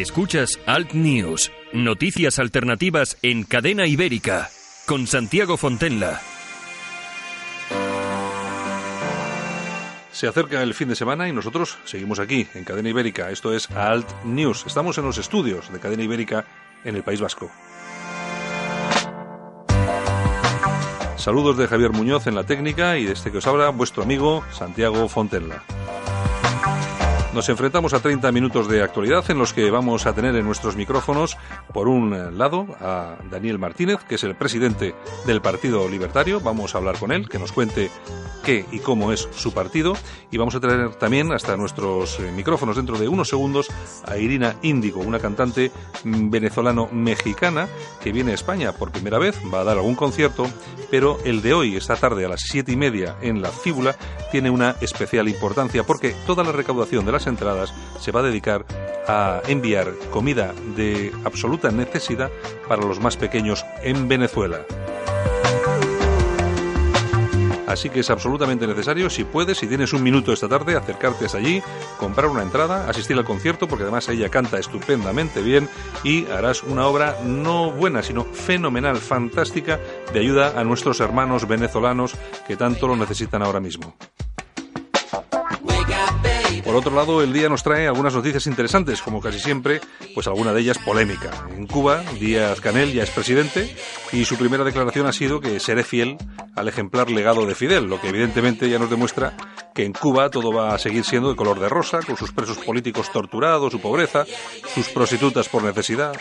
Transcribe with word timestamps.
Escuchas 0.00 0.60
Alt 0.64 0.92
News, 0.92 1.50
noticias 1.72 2.38
alternativas 2.38 3.18
en 3.22 3.42
cadena 3.42 3.88
ibérica, 3.88 4.48
con 4.86 5.08
Santiago 5.08 5.56
Fontenla. 5.56 6.20
Se 10.12 10.28
acerca 10.28 10.62
el 10.62 10.74
fin 10.74 10.88
de 10.88 10.94
semana 10.94 11.28
y 11.28 11.32
nosotros 11.32 11.78
seguimos 11.84 12.20
aquí, 12.20 12.46
en 12.54 12.62
cadena 12.62 12.90
ibérica. 12.90 13.32
Esto 13.32 13.52
es 13.52 13.68
Alt 13.72 14.08
News. 14.22 14.66
Estamos 14.68 14.96
en 14.98 15.04
los 15.04 15.18
estudios 15.18 15.72
de 15.72 15.80
cadena 15.80 16.04
ibérica 16.04 16.44
en 16.84 16.94
el 16.94 17.02
País 17.02 17.20
Vasco. 17.20 17.50
Saludos 21.16 21.56
de 21.58 21.66
Javier 21.66 21.90
Muñoz 21.90 22.28
en 22.28 22.36
la 22.36 22.44
técnica 22.44 22.98
y 22.98 23.04
de 23.04 23.14
este 23.14 23.32
que 23.32 23.38
os 23.38 23.46
habla 23.48 23.70
vuestro 23.70 24.04
amigo 24.04 24.44
Santiago 24.52 25.08
Fontenla. 25.08 25.64
Nos 27.34 27.48
enfrentamos 27.50 27.92
a 27.92 28.00
30 28.00 28.32
minutos 28.32 28.68
de 28.68 28.82
actualidad 28.82 29.30
en 29.30 29.38
los 29.38 29.52
que 29.52 29.70
vamos 29.70 30.06
a 30.06 30.14
tener 30.14 30.34
en 30.34 30.46
nuestros 30.46 30.76
micrófonos, 30.76 31.36
por 31.74 31.86
un 31.86 32.38
lado, 32.38 32.66
a 32.80 33.16
Daniel 33.30 33.58
Martínez, 33.58 33.98
que 34.08 34.14
es 34.14 34.24
el 34.24 34.34
presidente 34.34 34.94
del 35.26 35.42
Partido 35.42 35.88
Libertario. 35.90 36.40
Vamos 36.40 36.74
a 36.74 36.78
hablar 36.78 36.98
con 36.98 37.12
él, 37.12 37.28
que 37.28 37.38
nos 37.38 37.52
cuente 37.52 37.90
qué 38.44 38.64
y 38.72 38.78
cómo 38.78 39.12
es 39.12 39.28
su 39.36 39.52
partido. 39.52 39.94
Y 40.30 40.38
vamos 40.38 40.54
a 40.54 40.60
tener 40.60 40.94
también 40.94 41.30
hasta 41.32 41.56
nuestros 41.58 42.18
eh, 42.18 42.32
micrófonos 42.34 42.76
dentro 42.76 42.98
de 42.98 43.08
unos 43.08 43.28
segundos 43.28 43.68
a 44.06 44.16
Irina 44.16 44.56
Índigo, 44.62 45.00
una 45.00 45.18
cantante 45.18 45.70
mm, 46.04 46.30
venezolano-mexicana 46.30 47.68
que 48.02 48.10
viene 48.10 48.32
a 48.32 48.34
España 48.34 48.72
por 48.72 48.90
primera 48.90 49.18
vez, 49.18 49.38
va 49.52 49.60
a 49.60 49.64
dar 49.64 49.76
algún 49.76 49.96
concierto, 49.96 50.46
pero 50.90 51.18
el 51.24 51.42
de 51.42 51.52
hoy, 51.52 51.76
esta 51.76 51.96
tarde 51.96 52.24
a 52.24 52.28
las 52.28 52.40
siete 52.40 52.72
y 52.72 52.76
media 52.76 53.16
en 53.20 53.42
la 53.42 53.50
Fíbula, 53.50 53.96
tiene 54.32 54.48
una 54.48 54.76
especial 54.80 55.28
importancia 55.28 55.84
porque 55.84 56.14
toda 56.26 56.42
la 56.42 56.52
recaudación 56.52 57.04
de 57.04 57.12
las 57.18 57.26
entradas 57.26 57.74
se 57.98 58.12
va 58.12 58.20
a 58.20 58.22
dedicar 58.22 58.64
a 59.08 59.42
enviar 59.48 59.92
comida 60.12 60.54
de 60.76 61.12
absoluta 61.24 61.72
necesidad 61.72 62.30
para 62.68 62.82
los 62.82 63.00
más 63.00 63.16
pequeños 63.16 63.66
en 63.82 64.06
Venezuela. 64.06 64.60
Así 67.66 67.90
que 67.90 68.00
es 68.00 68.10
absolutamente 68.10 68.68
necesario, 68.68 69.10
si 69.10 69.24
puedes, 69.24 69.58
si 69.58 69.66
tienes 69.66 69.92
un 69.92 70.04
minuto 70.04 70.32
esta 70.32 70.48
tarde, 70.48 70.76
acercarte 70.76 71.26
hasta 71.26 71.38
allí, 71.38 71.60
comprar 71.98 72.28
una 72.28 72.42
entrada, 72.42 72.88
asistir 72.88 73.18
al 73.18 73.24
concierto, 73.24 73.66
porque 73.66 73.82
además 73.82 74.08
ella 74.08 74.28
canta 74.28 74.58
estupendamente 74.60 75.42
bien 75.42 75.68
y 76.04 76.26
harás 76.26 76.62
una 76.62 76.86
obra 76.86 77.18
no 77.24 77.72
buena, 77.72 78.04
sino 78.04 78.24
fenomenal, 78.24 78.96
fantástica, 78.96 79.80
de 80.12 80.20
ayuda 80.20 80.58
a 80.58 80.62
nuestros 80.62 81.00
hermanos 81.00 81.48
venezolanos 81.48 82.14
que 82.46 82.56
tanto 82.56 82.86
lo 82.86 82.94
necesitan 82.94 83.42
ahora 83.42 83.60
mismo. 83.60 83.96
Por 86.68 86.76
otro 86.76 86.94
lado, 86.94 87.22
el 87.22 87.32
día 87.32 87.48
nos 87.48 87.62
trae 87.62 87.86
algunas 87.86 88.14
noticias 88.14 88.46
interesantes, 88.46 89.00
como 89.00 89.22
casi 89.22 89.40
siempre, 89.40 89.80
pues 90.14 90.26
alguna 90.26 90.52
de 90.52 90.60
ellas 90.60 90.76
polémica. 90.76 91.30
En 91.56 91.66
Cuba, 91.66 92.02
Díaz 92.20 92.60
Canel 92.60 92.92
ya 92.92 93.04
es 93.04 93.10
presidente 93.10 93.74
y 94.12 94.26
su 94.26 94.36
primera 94.36 94.64
declaración 94.64 95.06
ha 95.06 95.14
sido 95.14 95.40
que 95.40 95.60
seré 95.60 95.82
fiel 95.82 96.18
al 96.54 96.68
ejemplar 96.68 97.10
legado 97.10 97.46
de 97.46 97.54
Fidel, 97.54 97.86
lo 97.86 97.98
que 97.98 98.10
evidentemente 98.10 98.68
ya 98.68 98.78
nos 98.78 98.90
demuestra 98.90 99.34
que 99.74 99.86
en 99.86 99.94
Cuba 99.94 100.28
todo 100.28 100.52
va 100.52 100.74
a 100.74 100.78
seguir 100.78 101.04
siendo 101.04 101.30
de 101.30 101.36
color 101.36 101.58
de 101.58 101.70
rosa, 101.70 102.00
con 102.02 102.18
sus 102.18 102.32
presos 102.32 102.58
políticos 102.58 103.10
torturados, 103.10 103.72
su 103.72 103.80
pobreza, 103.80 104.26
sus 104.74 104.90
prostitutas 104.90 105.48
por 105.48 105.62
necesidad. 105.62 106.12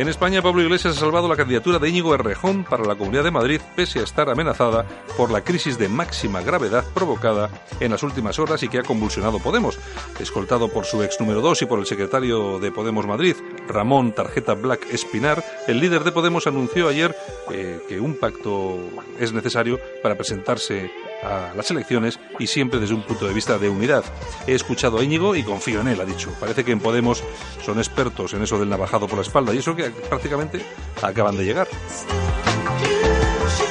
En 0.00 0.08
España, 0.08 0.40
Pablo 0.40 0.62
Iglesias 0.62 0.96
ha 0.96 1.00
salvado 1.00 1.28
la 1.28 1.36
candidatura 1.36 1.78
de 1.78 1.90
Íñigo 1.90 2.14
Errejón 2.14 2.64
para 2.64 2.86
la 2.86 2.94
Comunidad 2.94 3.22
de 3.22 3.30
Madrid, 3.30 3.60
pese 3.76 3.98
a 3.98 4.04
estar 4.04 4.30
amenazada 4.30 4.86
por 5.14 5.30
la 5.30 5.44
crisis 5.44 5.76
de 5.76 5.90
máxima 5.90 6.40
gravedad 6.40 6.86
provocada 6.94 7.50
en 7.80 7.90
las 7.90 8.02
últimas 8.02 8.38
horas 8.38 8.62
y 8.62 8.70
que 8.70 8.78
ha 8.78 8.82
convulsionado 8.82 9.40
Podemos. 9.40 9.78
Escoltado 10.18 10.68
por 10.68 10.86
su 10.86 11.02
ex 11.02 11.20
número 11.20 11.42
2 11.42 11.60
y 11.60 11.66
por 11.66 11.78
el 11.78 11.84
secretario 11.84 12.58
de 12.58 12.72
Podemos 12.72 13.06
Madrid, 13.06 13.36
Ramón 13.68 14.12
Tarjeta 14.12 14.54
Black 14.54 14.86
Espinar, 14.90 15.44
el 15.68 15.80
líder 15.80 16.02
de 16.02 16.12
Podemos 16.12 16.46
anunció 16.46 16.88
ayer 16.88 17.14
eh, 17.52 17.80
que 17.86 18.00
un 18.00 18.14
pacto 18.14 18.78
es 19.18 19.34
necesario 19.34 19.78
para 20.02 20.14
presentarse 20.14 20.90
a 21.22 21.52
las 21.54 21.70
elecciones 21.70 22.18
y 22.38 22.46
siempre 22.46 22.80
desde 22.80 22.94
un 22.94 23.02
punto 23.02 23.26
de 23.26 23.34
vista 23.34 23.58
de 23.58 23.68
unidad. 23.68 24.04
He 24.46 24.54
escuchado 24.54 24.98
a 24.98 25.04
Íñigo 25.04 25.36
y 25.36 25.42
confío 25.42 25.80
en 25.80 25.88
él, 25.88 26.00
ha 26.00 26.04
dicho. 26.04 26.32
Parece 26.40 26.64
que 26.64 26.72
en 26.72 26.80
Podemos 26.80 27.22
son 27.64 27.78
expertos 27.78 28.32
en 28.34 28.42
eso 28.42 28.58
del 28.58 28.68
navajado 28.68 29.06
por 29.06 29.18
la 29.18 29.22
espalda 29.22 29.54
y 29.54 29.58
eso 29.58 29.76
que 29.76 29.90
prácticamente 29.90 30.64
acaban 31.02 31.36
de 31.36 31.44
llegar. 31.44 31.68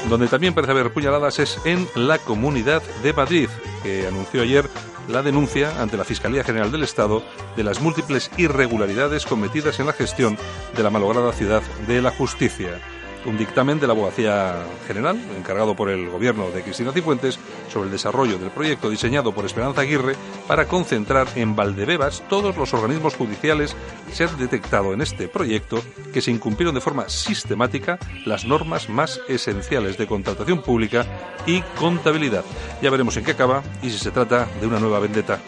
Donde 0.09 0.27
también 0.27 0.53
parece 0.53 0.71
haber 0.71 0.91
puñaladas 0.91 1.39
es 1.39 1.59
en 1.65 1.87
la 1.95 2.17
Comunidad 2.17 2.81
de 3.03 3.13
Madrid, 3.13 3.49
que 3.83 4.07
anunció 4.07 4.41
ayer 4.41 4.67
la 5.07 5.21
denuncia 5.23 5.81
ante 5.81 5.97
la 5.97 6.03
Fiscalía 6.03 6.43
General 6.43 6.71
del 6.71 6.83
Estado 6.83 7.23
de 7.55 7.63
las 7.63 7.81
múltiples 7.81 8.31
irregularidades 8.37 9.25
cometidas 9.25 9.79
en 9.79 9.87
la 9.87 9.93
gestión 9.93 10.37
de 10.75 10.83
la 10.83 10.89
malograda 10.89 11.31
ciudad 11.31 11.63
de 11.87 12.01
la 12.01 12.11
justicia 12.11 12.79
un 13.25 13.37
dictamen 13.37 13.79
de 13.79 13.87
la 13.87 13.93
Abogacía 13.93 14.63
General, 14.87 15.19
encargado 15.37 15.75
por 15.75 15.89
el 15.89 16.09
gobierno 16.09 16.49
de 16.51 16.61
Cristina 16.61 16.91
Cifuentes, 16.91 17.39
sobre 17.71 17.87
el 17.87 17.91
desarrollo 17.91 18.37
del 18.37 18.51
proyecto 18.51 18.89
diseñado 18.89 19.33
por 19.33 19.45
Esperanza 19.45 19.81
Aguirre 19.81 20.15
para 20.47 20.67
concentrar 20.67 21.27
en 21.35 21.55
Valdebebas 21.55 22.23
todos 22.29 22.57
los 22.57 22.73
organismos 22.73 23.15
judiciales. 23.15 23.75
Se 24.11 24.23
ha 24.23 24.27
detectado 24.27 24.93
en 24.93 25.01
este 25.01 25.27
proyecto 25.27 25.81
que 26.13 26.21
se 26.21 26.31
incumplieron 26.31 26.75
de 26.75 26.81
forma 26.81 27.09
sistemática 27.09 27.99
las 28.25 28.45
normas 28.45 28.89
más 28.89 29.21
esenciales 29.27 29.97
de 29.97 30.07
contratación 30.07 30.61
pública 30.61 31.05
y 31.45 31.61
contabilidad. 31.77 32.43
Ya 32.81 32.89
veremos 32.89 33.17
en 33.17 33.25
qué 33.25 33.31
acaba 33.31 33.63
y 33.81 33.89
si 33.89 33.97
se 33.97 34.11
trata 34.11 34.47
de 34.59 34.67
una 34.67 34.79
nueva 34.79 34.99
vendetta. 34.99 35.39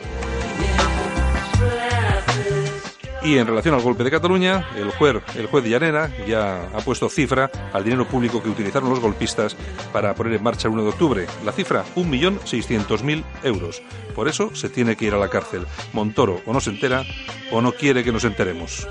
Y 3.23 3.37
en 3.37 3.45
relación 3.45 3.75
al 3.75 3.81
golpe 3.81 4.03
de 4.03 4.09
Cataluña, 4.09 4.67
el 4.75 4.89
juez, 4.91 5.17
el 5.35 5.45
juez 5.45 5.63
Llanera 5.65 6.09
ya 6.27 6.69
ha 6.73 6.79
puesto 6.79 7.07
cifra 7.07 7.51
al 7.71 7.83
dinero 7.83 8.07
público 8.07 8.41
que 8.41 8.49
utilizaron 8.49 8.89
los 8.89 8.99
golpistas 8.99 9.55
para 9.93 10.15
poner 10.15 10.33
en 10.33 10.43
marcha 10.43 10.67
el 10.67 10.73
1 10.73 10.83
de 10.83 10.89
octubre. 10.89 11.27
La 11.45 11.51
cifra, 11.51 11.85
1.600.000 11.95 13.23
euros. 13.43 13.83
Por 14.15 14.27
eso 14.27 14.55
se 14.55 14.69
tiene 14.69 14.95
que 14.95 15.05
ir 15.05 15.13
a 15.13 15.19
la 15.19 15.29
cárcel. 15.29 15.67
Montoro 15.93 16.41
o 16.47 16.53
no 16.53 16.59
se 16.59 16.71
entera 16.71 17.03
o 17.51 17.61
no 17.61 17.73
quiere 17.73 18.03
que 18.03 18.11
nos 18.11 18.23
enteremos. 18.23 18.87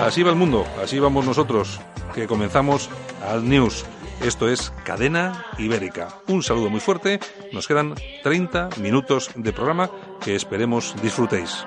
Así 0.00 0.22
va 0.22 0.30
el 0.30 0.36
mundo, 0.36 0.66
así 0.82 0.98
vamos 0.98 1.26
nosotros, 1.26 1.80
que 2.14 2.26
comenzamos 2.26 2.88
al 3.26 3.48
News. 3.48 3.84
Esto 4.22 4.48
es 4.48 4.72
Cadena 4.84 5.46
Ibérica. 5.58 6.20
Un 6.28 6.42
saludo 6.42 6.70
muy 6.70 6.80
fuerte. 6.80 7.20
Nos 7.52 7.68
quedan 7.68 7.94
30 8.22 8.70
minutos 8.80 9.30
de 9.34 9.52
programa 9.52 9.90
que 10.22 10.34
esperemos 10.34 10.94
disfrutéis. 11.02 11.64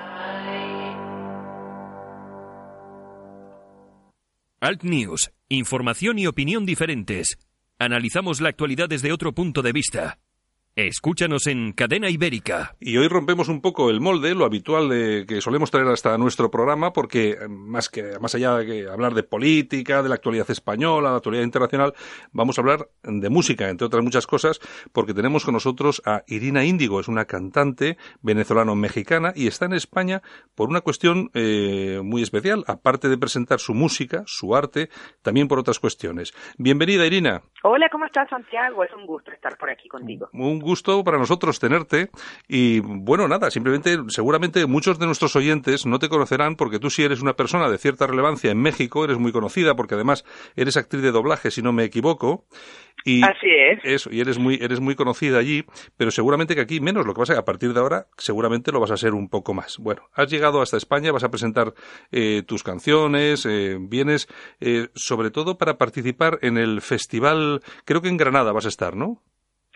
Alt 4.60 4.82
News, 4.82 5.30
información 5.48 6.18
y 6.18 6.26
opinión 6.26 6.66
diferentes. 6.66 7.38
Analizamos 7.78 8.40
la 8.40 8.48
actualidad 8.48 8.88
desde 8.88 9.12
otro 9.12 9.32
punto 9.32 9.62
de 9.62 9.70
vista. 9.70 10.18
Escúchanos 10.78 11.48
en 11.48 11.72
Cadena 11.72 12.08
Ibérica. 12.08 12.76
Y 12.78 12.98
hoy 12.98 13.08
rompemos 13.08 13.48
un 13.48 13.60
poco 13.60 13.90
el 13.90 14.00
molde, 14.00 14.36
lo 14.36 14.44
habitual 14.44 14.88
de 14.88 15.24
que 15.26 15.40
solemos 15.40 15.72
traer 15.72 15.88
hasta 15.88 16.16
nuestro 16.18 16.52
programa, 16.52 16.92
porque 16.92 17.30
eh, 17.30 17.48
más 17.48 17.88
que 17.88 18.16
más 18.20 18.36
allá 18.36 18.54
de 18.58 18.64
que 18.64 18.88
hablar 18.88 19.14
de 19.14 19.24
política, 19.24 20.04
de 20.04 20.08
la 20.08 20.14
actualidad 20.14 20.48
española, 20.48 21.08
de 21.08 21.12
la 21.14 21.16
actualidad 21.16 21.42
internacional, 21.42 21.94
vamos 22.30 22.56
a 22.56 22.60
hablar 22.60 22.90
de 23.02 23.28
música, 23.28 23.70
entre 23.70 23.88
otras 23.88 24.04
muchas 24.04 24.28
cosas, 24.28 24.60
porque 24.92 25.14
tenemos 25.14 25.44
con 25.44 25.54
nosotros 25.54 26.00
a 26.06 26.22
Irina 26.28 26.64
Índigo, 26.64 27.00
es 27.00 27.08
una 27.08 27.24
cantante 27.24 27.96
venezolano-mexicana 28.22 29.32
y 29.34 29.48
está 29.48 29.64
en 29.64 29.72
España 29.72 30.22
por 30.54 30.68
una 30.68 30.82
cuestión 30.82 31.32
eh, 31.34 32.00
muy 32.04 32.22
especial, 32.22 32.62
aparte 32.68 33.08
de 33.08 33.18
presentar 33.18 33.58
su 33.58 33.74
música, 33.74 34.22
su 34.26 34.54
arte, 34.54 34.90
también 35.22 35.48
por 35.48 35.58
otras 35.58 35.80
cuestiones. 35.80 36.34
Bienvenida, 36.56 37.04
Irina. 37.04 37.42
Hola, 37.64 37.88
¿cómo 37.90 38.04
estás, 38.04 38.30
Santiago? 38.30 38.84
Es 38.84 38.92
un 38.92 39.06
gusto 39.06 39.32
estar 39.32 39.58
por 39.58 39.70
aquí 39.70 39.88
contigo. 39.88 40.28
Un 40.32 40.67
gusto 40.68 41.02
para 41.02 41.18
nosotros 41.18 41.58
tenerte. 41.58 42.10
Y 42.46 42.80
bueno, 42.80 43.26
nada, 43.26 43.50
simplemente, 43.50 43.96
seguramente 44.08 44.66
muchos 44.66 44.98
de 44.98 45.06
nuestros 45.06 45.34
oyentes 45.34 45.86
no 45.86 45.98
te 45.98 46.10
conocerán 46.10 46.56
porque 46.56 46.78
tú 46.78 46.90
sí 46.90 47.02
eres 47.02 47.22
una 47.22 47.32
persona 47.32 47.70
de 47.70 47.78
cierta 47.78 48.06
relevancia 48.06 48.50
en 48.50 48.60
México, 48.60 49.04
eres 49.04 49.18
muy 49.18 49.32
conocida 49.32 49.74
porque 49.74 49.94
además 49.94 50.24
eres 50.56 50.76
actriz 50.76 51.02
de 51.02 51.10
doblaje, 51.10 51.50
si 51.50 51.62
no 51.62 51.72
me 51.72 51.84
equivoco. 51.84 52.44
Y 53.04 53.22
Así 53.22 53.48
es. 53.48 53.80
Eso, 53.84 54.10
y 54.12 54.20
eres 54.20 54.38
muy, 54.38 54.58
eres 54.60 54.80
muy 54.80 54.94
conocida 54.94 55.38
allí, 55.38 55.64
pero 55.96 56.10
seguramente 56.10 56.54
que 56.54 56.60
aquí 56.60 56.80
menos. 56.80 57.06
Lo 57.06 57.14
que 57.14 57.20
pasa 57.20 57.32
es 57.32 57.36
que 57.36 57.40
a 57.40 57.44
partir 57.44 57.72
de 57.72 57.80
ahora 57.80 58.06
seguramente 58.18 58.72
lo 58.72 58.80
vas 58.80 58.90
a 58.90 58.96
ser 58.96 59.14
un 59.14 59.28
poco 59.28 59.54
más. 59.54 59.78
Bueno, 59.78 60.02
has 60.14 60.28
llegado 60.28 60.60
hasta 60.60 60.76
España, 60.76 61.12
vas 61.12 61.24
a 61.24 61.30
presentar 61.30 61.72
eh, 62.10 62.42
tus 62.46 62.62
canciones, 62.62 63.46
eh, 63.46 63.78
vienes 63.80 64.28
eh, 64.60 64.88
sobre 64.94 65.30
todo 65.30 65.56
para 65.56 65.78
participar 65.78 66.38
en 66.42 66.58
el 66.58 66.82
festival, 66.82 67.62
creo 67.84 68.02
que 68.02 68.08
en 68.08 68.16
Granada 68.16 68.52
vas 68.52 68.66
a 68.66 68.68
estar, 68.68 68.96
¿no? 68.96 69.22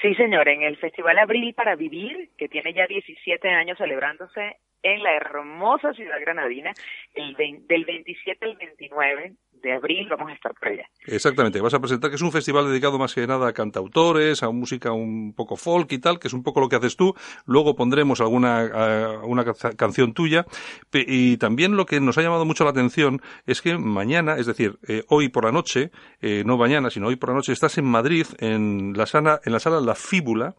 Sí, 0.02 0.16
señor, 0.16 0.48
en 0.48 0.62
el 0.62 0.76
Festival 0.78 1.16
Abril 1.20 1.54
para 1.54 1.76
Vivir, 1.76 2.30
que 2.36 2.48
tiene 2.48 2.74
ya 2.74 2.88
17 2.88 3.48
años 3.48 3.78
celebrándose 3.78 4.56
en 4.82 5.00
la 5.00 5.14
hermosa 5.14 5.92
ciudad 5.92 6.20
granadina, 6.20 6.72
el 7.14 7.36
del 7.36 7.84
27 7.84 8.44
al 8.44 8.56
29 8.56 9.32
de 9.62 9.72
abril 9.72 10.08
vamos 10.10 10.30
a 10.30 10.34
estar 10.34 10.52
por 10.54 10.68
allá. 10.68 10.84
Exactamente, 11.06 11.60
vas 11.60 11.74
a 11.74 11.80
presentar 11.80 12.10
que 12.10 12.16
es 12.16 12.22
un 12.22 12.32
festival 12.32 12.66
dedicado 12.66 12.98
más 12.98 13.14
que 13.14 13.26
nada 13.26 13.48
a 13.48 13.52
cantautores, 13.52 14.42
a 14.42 14.50
música 14.50 14.92
un 14.92 15.34
poco 15.34 15.56
folk 15.56 15.90
y 15.92 15.98
tal, 15.98 16.18
que 16.18 16.28
es 16.28 16.34
un 16.34 16.42
poco 16.42 16.60
lo 16.60 16.68
que 16.68 16.76
haces 16.76 16.96
tú. 16.96 17.14
Luego 17.46 17.74
pondremos 17.74 18.20
alguna 18.20 19.22
una 19.22 19.44
canción 19.76 20.12
tuya. 20.14 20.46
Y 20.92 21.36
también 21.38 21.76
lo 21.76 21.86
que 21.86 22.00
nos 22.00 22.18
ha 22.18 22.22
llamado 22.22 22.44
mucho 22.44 22.64
la 22.64 22.70
atención 22.70 23.20
es 23.46 23.62
que 23.62 23.78
mañana, 23.78 24.36
es 24.36 24.46
decir, 24.46 24.78
eh, 24.86 25.04
hoy 25.08 25.28
por 25.28 25.44
la 25.44 25.52
noche, 25.52 25.90
eh, 26.20 26.42
no 26.46 26.56
mañana, 26.56 26.90
sino 26.90 27.08
hoy 27.08 27.16
por 27.16 27.30
la 27.30 27.36
noche, 27.36 27.52
estás 27.52 27.78
en 27.78 27.84
Madrid, 27.84 28.26
en 28.38 28.92
la 28.96 29.06
sala, 29.06 29.40
en 29.44 29.52
la 29.52 29.60
sala 29.60 29.80
La 29.80 29.94
Fíbula, 29.94 30.54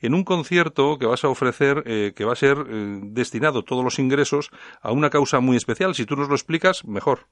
en 0.00 0.14
un 0.14 0.24
concierto 0.24 0.98
que 0.98 1.06
vas 1.06 1.24
a 1.24 1.28
ofrecer, 1.28 1.82
eh, 1.86 2.12
que 2.14 2.24
va 2.24 2.32
a 2.32 2.36
ser 2.36 2.56
destinado 2.66 3.62
todos 3.62 3.84
los 3.84 3.98
ingresos 3.98 4.50
a 4.80 4.92
una 4.92 5.10
causa 5.10 5.40
muy 5.40 5.56
especial. 5.56 5.94
Si 5.94 6.06
tú 6.06 6.16
nos 6.16 6.28
lo 6.28 6.34
explicas, 6.34 6.84
mejor. 6.84 7.26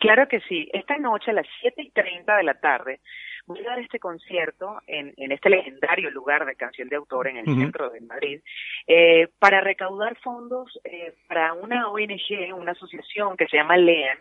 Claro 0.00 0.26
que 0.28 0.40
sí. 0.40 0.68
Esta 0.72 0.96
noche 0.96 1.30
a 1.30 1.34
las 1.34 1.46
siete 1.60 1.82
y 1.82 1.90
treinta 1.90 2.36
de 2.36 2.42
la 2.42 2.54
tarde 2.54 3.00
voy 3.46 3.60
a 3.60 3.70
dar 3.70 3.78
este 3.80 3.98
concierto 3.98 4.80
en, 4.86 5.12
este 5.30 5.50
legendario 5.50 6.10
lugar 6.10 6.46
de 6.46 6.56
canción 6.56 6.88
de 6.88 6.96
autor 6.96 7.28
en 7.28 7.36
el 7.36 7.44
centro 7.44 7.90
de 7.90 8.00
Madrid 8.00 8.40
eh, 8.86 9.28
para 9.38 9.60
recaudar 9.60 10.16
fondos 10.18 10.78
eh, 10.84 11.14
para 11.28 11.52
una 11.52 11.88
ONG, 11.88 12.54
una 12.54 12.72
asociación 12.72 13.36
que 13.36 13.46
se 13.46 13.58
llama 13.58 13.76
LEAN, 13.76 14.18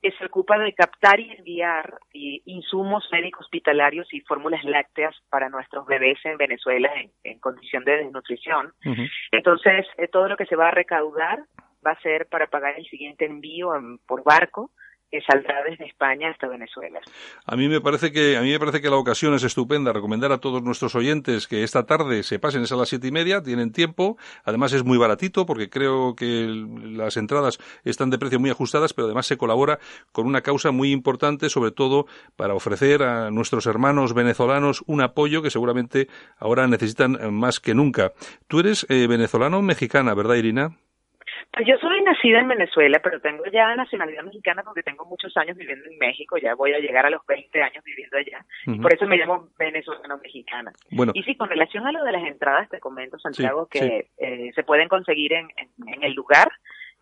que 0.00 0.12
se 0.12 0.24
ocupa 0.24 0.58
de 0.58 0.72
captar 0.72 1.20
y 1.20 1.32
enviar 1.32 1.98
insumos 2.12 3.06
médicos 3.12 3.44
hospitalarios 3.44 4.12
y 4.14 4.20
fórmulas 4.22 4.64
lácteas 4.64 5.14
para 5.28 5.50
nuestros 5.50 5.86
bebés 5.86 6.18
en 6.24 6.38
Venezuela 6.38 6.90
en, 7.24 7.38
condición 7.40 7.84
de 7.84 7.98
desnutrición. 7.98 8.72
Entonces, 9.32 9.86
eh, 9.98 10.08
todo 10.08 10.28
lo 10.28 10.36
que 10.38 10.46
se 10.46 10.56
va 10.56 10.68
a 10.68 10.72
recaudar 10.72 11.40
va 11.86 11.92
a 11.92 12.00
ser 12.00 12.26
para 12.26 12.46
pagar 12.46 12.78
el 12.78 12.86
siguiente 12.86 13.26
envío 13.26 13.72
por 14.06 14.24
barco 14.24 14.70
saldrá 15.26 15.62
desde 15.64 15.86
España 15.86 16.30
hasta 16.30 16.46
Venezuela. 16.46 17.00
A 17.44 17.56
mí 17.56 17.68
me 17.68 17.80
parece 17.80 18.12
que 18.12 18.36
a 18.36 18.42
mí 18.42 18.50
me 18.50 18.58
parece 18.58 18.80
que 18.80 18.88
la 18.88 18.96
ocasión 18.96 19.34
es 19.34 19.42
estupenda. 19.42 19.92
Recomendar 19.92 20.32
a 20.32 20.38
todos 20.38 20.62
nuestros 20.62 20.94
oyentes 20.94 21.48
que 21.48 21.64
esta 21.64 21.84
tarde 21.84 22.22
se 22.22 22.38
pasen 22.38 22.64
a 22.70 22.76
las 22.76 22.88
siete 22.88 23.08
y 23.08 23.10
media, 23.10 23.42
tienen 23.42 23.72
tiempo. 23.72 24.16
Además 24.44 24.72
es 24.72 24.84
muy 24.84 24.98
baratito 24.98 25.46
porque 25.46 25.68
creo 25.68 26.14
que 26.14 26.46
las 26.46 27.16
entradas 27.16 27.58
están 27.84 28.10
de 28.10 28.18
precio 28.18 28.38
muy 28.38 28.50
ajustadas, 28.50 28.92
pero 28.92 29.06
además 29.06 29.26
se 29.26 29.36
colabora 29.36 29.78
con 30.12 30.26
una 30.26 30.42
causa 30.42 30.70
muy 30.70 30.92
importante, 30.92 31.48
sobre 31.48 31.72
todo 31.72 32.06
para 32.36 32.54
ofrecer 32.54 33.02
a 33.02 33.30
nuestros 33.30 33.66
hermanos 33.66 34.14
venezolanos 34.14 34.84
un 34.86 35.00
apoyo 35.00 35.42
que 35.42 35.50
seguramente 35.50 36.08
ahora 36.38 36.66
necesitan 36.66 37.34
más 37.34 37.60
que 37.60 37.74
nunca. 37.74 38.12
Tú 38.46 38.60
eres 38.60 38.86
eh, 38.88 39.06
venezolano 39.06 39.62
mexicana, 39.62 40.14
¿verdad, 40.14 40.36
Irina? 40.36 40.76
Pues 41.52 41.66
yo 41.66 41.76
soy 41.78 42.00
nacida 42.02 42.40
en 42.40 42.48
Venezuela, 42.48 43.00
pero 43.02 43.20
tengo 43.20 43.44
ya 43.52 43.74
nacionalidad 43.74 44.22
mexicana 44.22 44.62
porque 44.62 44.82
tengo 44.82 45.04
muchos 45.04 45.36
años 45.36 45.56
viviendo 45.56 45.88
en 45.88 45.98
México, 45.98 46.38
ya 46.38 46.54
voy 46.54 46.72
a 46.72 46.78
llegar 46.78 47.06
a 47.06 47.10
los 47.10 47.26
20 47.26 47.62
años 47.62 47.82
viviendo 47.84 48.16
allá, 48.16 48.44
y 48.66 48.78
por 48.78 48.92
eso 48.92 49.06
me 49.06 49.16
llamo 49.16 49.48
venezolano-mexicana. 49.58 50.72
Bueno. 50.90 51.12
Y 51.14 51.22
sí, 51.24 51.36
con 51.36 51.48
relación 51.48 51.86
a 51.86 51.92
lo 51.92 52.04
de 52.04 52.12
las 52.12 52.24
entradas, 52.24 52.68
te 52.68 52.78
comento, 52.78 53.18
Santiago, 53.18 53.66
que 53.66 54.08
Eh, 54.18 54.52
se 54.54 54.62
pueden 54.62 54.88
conseguir 54.88 55.32
en, 55.32 55.48
en 55.86 56.02
el 56.02 56.12
lugar, 56.12 56.50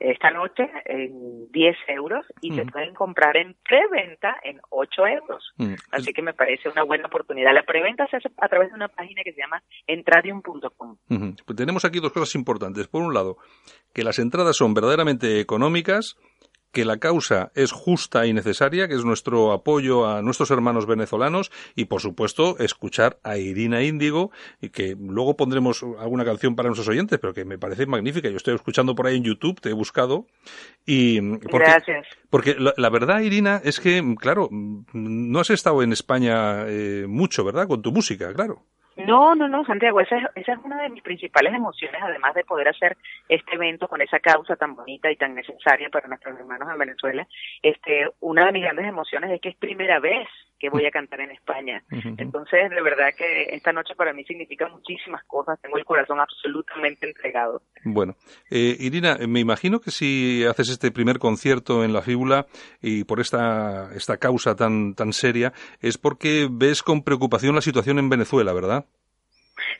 esta 0.01 0.31
noche 0.31 0.71
en 0.85 1.51
10 1.51 1.77
euros 1.89 2.25
y 2.41 2.55
se 2.55 2.65
pueden 2.67 2.95
comprar 2.95 3.37
en 3.37 3.57
preventa 3.65 4.37
en 4.45 4.61
8 4.71 5.07
euros. 5.07 5.53
Así 5.91 6.13
que 6.13 6.23
me 6.23 6.35
parece 6.35 6.69
una 6.69 6.85
buena 6.85 7.07
oportunidad. 7.07 7.53
La 7.53 7.65
preventa 7.65 8.07
se 8.07 8.17
hace 8.17 8.29
a 8.37 8.49
través 8.49 8.71
de 8.71 8.77
una 8.77 8.89
página 8.89 9.23
que 9.25 9.33
se 9.33 9.41
llama 9.41 9.63
entradium.com. 9.87 10.97
Pues 11.09 11.57
tenemos 11.57 11.85
aquí 11.85 11.99
dos 12.01 12.13
cosas 12.13 12.35
importantes. 12.35 12.87
Por 12.87 13.03
un 13.03 13.13
lado, 13.13 13.39
que 13.93 14.05
las 14.05 14.19
entradas 14.19 14.57
son 14.57 14.75
verdaderamente 14.75 15.41
económicas 15.41 16.17
que 16.73 16.85
la 16.85 16.99
causa 16.99 17.51
es 17.55 17.73
justa 17.73 18.27
y 18.27 18.33
necesaria, 18.33 18.89
que 18.89 18.95
es 18.95 19.05
nuestro 19.05 19.53
apoyo 19.53 20.07
a 20.07 20.23
nuestros 20.23 20.51
hermanos 20.51 20.87
venezolanos 20.87 21.51
y, 21.75 21.87
por 21.87 22.01
supuesto, 22.01 22.59
escuchar 22.59 23.19
a 23.23 23.39
Irina 23.39 23.83
Índigo 23.83 24.31
y 24.61 24.71
que 24.71 24.97
luego 24.99 25.37
pondremos 25.37 25.83
alguna 25.99 26.25
canción 26.25 26.57
para 26.57 26.69
nuestros 26.69 26.89
oyentes, 26.89 27.19
pero 27.19 27.35
que 27.35 27.45
me 27.45 27.59
parece 27.59 27.87
magnífica. 27.87 28.29
Yo 28.29 28.37
estoy 28.37 28.55
escuchando 28.55 28.95
por 28.95 29.07
ahí 29.07 29.17
en 29.17 29.25
YouTube, 29.25 29.61
te 29.61 29.71
he 29.71 29.75
buscado 29.75 30.27
y 30.85 31.21
porque, 31.21 31.59
Gracias. 31.59 32.07
Porque 32.31 32.57
la, 32.59 32.91
verdad, 32.91 33.21
Irina, 33.21 33.61
es 33.65 33.81
que, 33.81 34.03
claro, 34.19 34.49
no 34.51 35.41
has 35.41 35.51
estado 35.51 35.83
en 35.83 35.93
España 35.93 36.65
eh, 36.69 37.07
mucho, 37.09 37.45
¿verdad? 37.45 37.67
Con 37.67 37.83
tu 37.83 37.93
música, 37.93 38.33
claro. 38.35 38.63
No, 39.07 39.35
no, 39.37 39.49
no, 39.49 39.65
Santiago, 39.65 40.01
esa 40.01 40.17
es, 40.17 40.25
esa 40.35 40.53
es 40.55 40.59
una 40.65 40.83
de 40.83 40.89
mis 40.89 41.03
principales 41.03 41.55
emociones, 41.55 42.01
además 42.03 42.35
de 42.35 42.45
poder 42.45 42.69
hacer 42.69 42.97
este 43.29 43.55
evento 43.55 43.87
con 43.87 44.01
esa 44.01 44.19
causa 44.19 44.57
tan 44.57 44.75
bonita 44.75 45.11
y 45.11 45.17
tan 45.17 45.35
necesaria 45.37 45.89
para 45.89 46.09
nuestros 46.09 46.39
hermanos 46.39 46.69
en 46.71 46.79
Venezuela. 46.79 47.29
Este, 47.63 48.09
una 48.21 48.47
de 48.47 48.53
mis 48.53 48.63
grandes 48.63 48.87
emociones 48.87 49.31
es 49.31 49.41
que 49.41 49.51
es 49.51 49.57
primera 49.57 50.01
vez 50.01 50.27
que 50.59 50.71
voy 50.71 50.87
a 50.87 50.91
cantar 50.91 51.21
en 51.21 51.31
España. 51.31 51.83
Entonces, 52.17 52.71
de 52.71 52.83
verdad 52.83 53.09
que 53.17 53.45
esta 53.51 53.73
noche 53.73 53.95
para 53.95 54.13
mí 54.13 54.25
significa 54.25 54.69
muchísimas 54.69 55.25
cosas, 55.25 55.61
tengo 55.61 55.79
el 55.79 55.85
corazón 55.85 56.21
absolutamente 56.21 57.07
entregado. 57.07 57.63
Bueno, 57.85 58.15
eh, 58.51 58.77
Irina, 58.79 59.17
me 59.27 59.41
imagino 59.41 59.81
que 59.81 59.91
si 59.91 60.45
haces 60.45 60.71
este 60.71 60.91
primer 60.91 61.19
concierto 61.19 61.85
en 61.85 61.93
la 61.93 62.03
fíbula 62.03 62.47
y 62.81 63.05
por 63.05 63.21
esta, 63.21 63.91
esta 63.95 64.17
causa 64.17 64.55
tan, 64.55 64.95
tan 64.95 65.13
seria, 65.13 65.53
es 65.81 65.99
porque 65.99 66.49
ves 66.51 66.83
con 66.83 67.03
preocupación 67.03 67.55
la 67.55 67.61
situación 67.61 67.99
en 67.99 68.09
Venezuela, 68.09 68.53
¿verdad? 68.53 68.85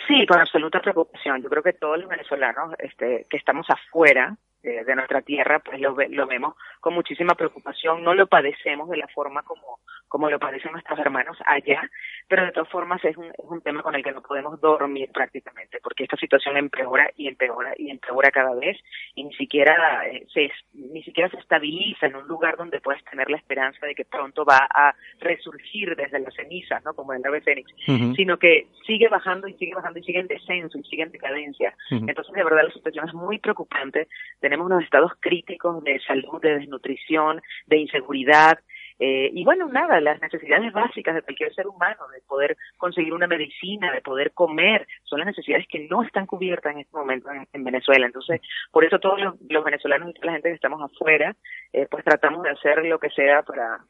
Sí, 0.07 0.27
con 0.27 0.41
absoluta 0.41 0.81
preocupación. 0.81 1.43
Yo 1.43 1.51
creo 1.51 1.63
que 1.63 1.75
todos 1.75 1.99
los 1.99 2.09
venezolanos 2.09 2.75
este, 2.79 3.27
que 3.29 3.37
estamos 3.37 3.67
afuera 3.69 4.37
de 4.63 4.95
nuestra 4.95 5.23
tierra, 5.23 5.61
pues 5.61 5.81
lo, 5.81 5.97
lo 6.09 6.27
vemos 6.27 6.55
con 6.81 6.95
muchísima 6.95 7.35
preocupación. 7.35 8.03
No 8.03 8.15
lo 8.15 8.27
padecemos 8.27 8.89
de 8.89 8.97
la 8.97 9.09
forma 9.09 9.43
como 9.43 9.79
como 10.09 10.31
lo 10.31 10.39
padecen 10.39 10.73
nuestros 10.73 10.99
hermanos 10.99 11.37
allá, 11.45 11.89
pero 12.29 12.45
de 12.45 12.53
todas 12.53 12.69
formas 12.71 13.05
es 13.05 13.17
un, 13.17 13.27
es 13.27 13.45
un 13.45 13.61
tema 13.61 13.83
con 13.83 13.95
el 13.95 14.03
que 14.03 14.13
no 14.13 14.23
podemos 14.23 14.61
dormir 14.61 15.11
prácticamente, 15.13 15.79
porque 15.83 16.05
esta 16.05 16.17
situación 16.17 16.57
empeora 16.57 17.11
y 17.17 17.29
empeora 17.29 17.75
y 17.77 17.91
empeora 17.91 18.31
cada 18.31 18.55
vez 18.55 18.77
y 19.15 19.25
ni 19.25 19.35
siquiera 19.35 20.07
eh, 20.07 20.27
se 20.33 20.51
ni 20.73 21.03
siquiera 21.03 21.29
se 21.31 21.37
estabiliza 21.37 22.07
en 22.07 22.17
un 22.17 22.27
lugar 22.27 22.57
donde 22.57 22.81
puedes 22.81 23.05
tener 23.05 23.31
la 23.31 23.37
esperanza 23.37 23.87
de 23.87 23.95
que 23.95 24.05
pronto 24.05 24.45
va 24.45 24.67
a 24.75 24.95
resurgir 25.21 25.95
desde 25.95 26.21
las 26.21 26.35
cenizas, 26.35 26.83
¿no? 26.85 26.95
Como 26.95 27.13
el 27.13 27.25
ave 27.25 27.41
fénix, 27.41 27.71
sino 28.17 28.39
que 28.39 28.67
sigue 28.87 29.09
bajando 29.09 29.49
y 29.49 29.55
sigue 29.55 29.75
bajando 29.75 29.99
y 29.99 30.03
sigue 30.03 30.21
en 30.21 30.27
descenso 30.27 30.79
y 30.79 30.85
sigue 30.85 31.03
en 31.03 31.13
decadencia. 31.13 31.75
Entonces, 31.91 32.33
de 32.33 32.45
verdad, 32.45 32.65
la 32.65 32.73
situación 32.73 33.09
es 33.09 33.15
muy 33.15 33.39
preocupante. 33.39 34.09
Tenemos 34.49 34.65
unos 34.65 34.83
estados 34.83 35.13
críticos 35.21 35.85
de 35.85 36.01
salud, 36.01 36.41
de 36.41 36.61
desnutrición, 36.61 37.43
de 37.67 37.77
inseguridad, 37.77 38.59
eh, 38.99 39.31
y 39.35 39.45
bueno, 39.45 39.69
nada, 39.69 40.01
las 40.01 40.23
necesidades 40.23 40.73
básicas 40.73 41.15
de 41.15 41.21
cualquier 41.21 41.55
ser 41.55 41.67
humano, 41.67 42.09
de 42.09 42.23
poder 42.23 42.57
conseguir 42.79 43.13
una 43.13 43.27
medicina, 43.27 43.93
de 43.93 44.01
poder 44.01 44.33
comer, 44.33 44.89
son 45.05 45.19
las 45.19 45.27
necesidades 45.27 45.67
que 45.69 45.87
no 45.87 46.03
están 46.03 46.25
cubiertas 46.25 46.73
en 46.73 46.81
este 46.81 46.97
momento 46.97 47.29
en, 47.53 47.63
Venezuela. 47.63 48.07
Entonces, 48.07 48.41
por 48.73 48.87
eso 48.87 48.99
todos 48.99 49.21
los, 49.21 49.65
venezolanos 49.65 50.09
y 50.09 50.15
toda 50.15 50.27
la 50.29 50.33
gente 50.33 50.49
que 50.49 50.55
estamos 50.55 50.81
afuera, 50.81 51.37
eh, 51.75 51.87
pues 51.91 52.05
tratamos 52.05 52.43
de 52.43 52.51
hacer 52.51 52.83
lo 52.87 52.99
que 52.99 53.11
sea 53.11 53.43
para 53.43 53.81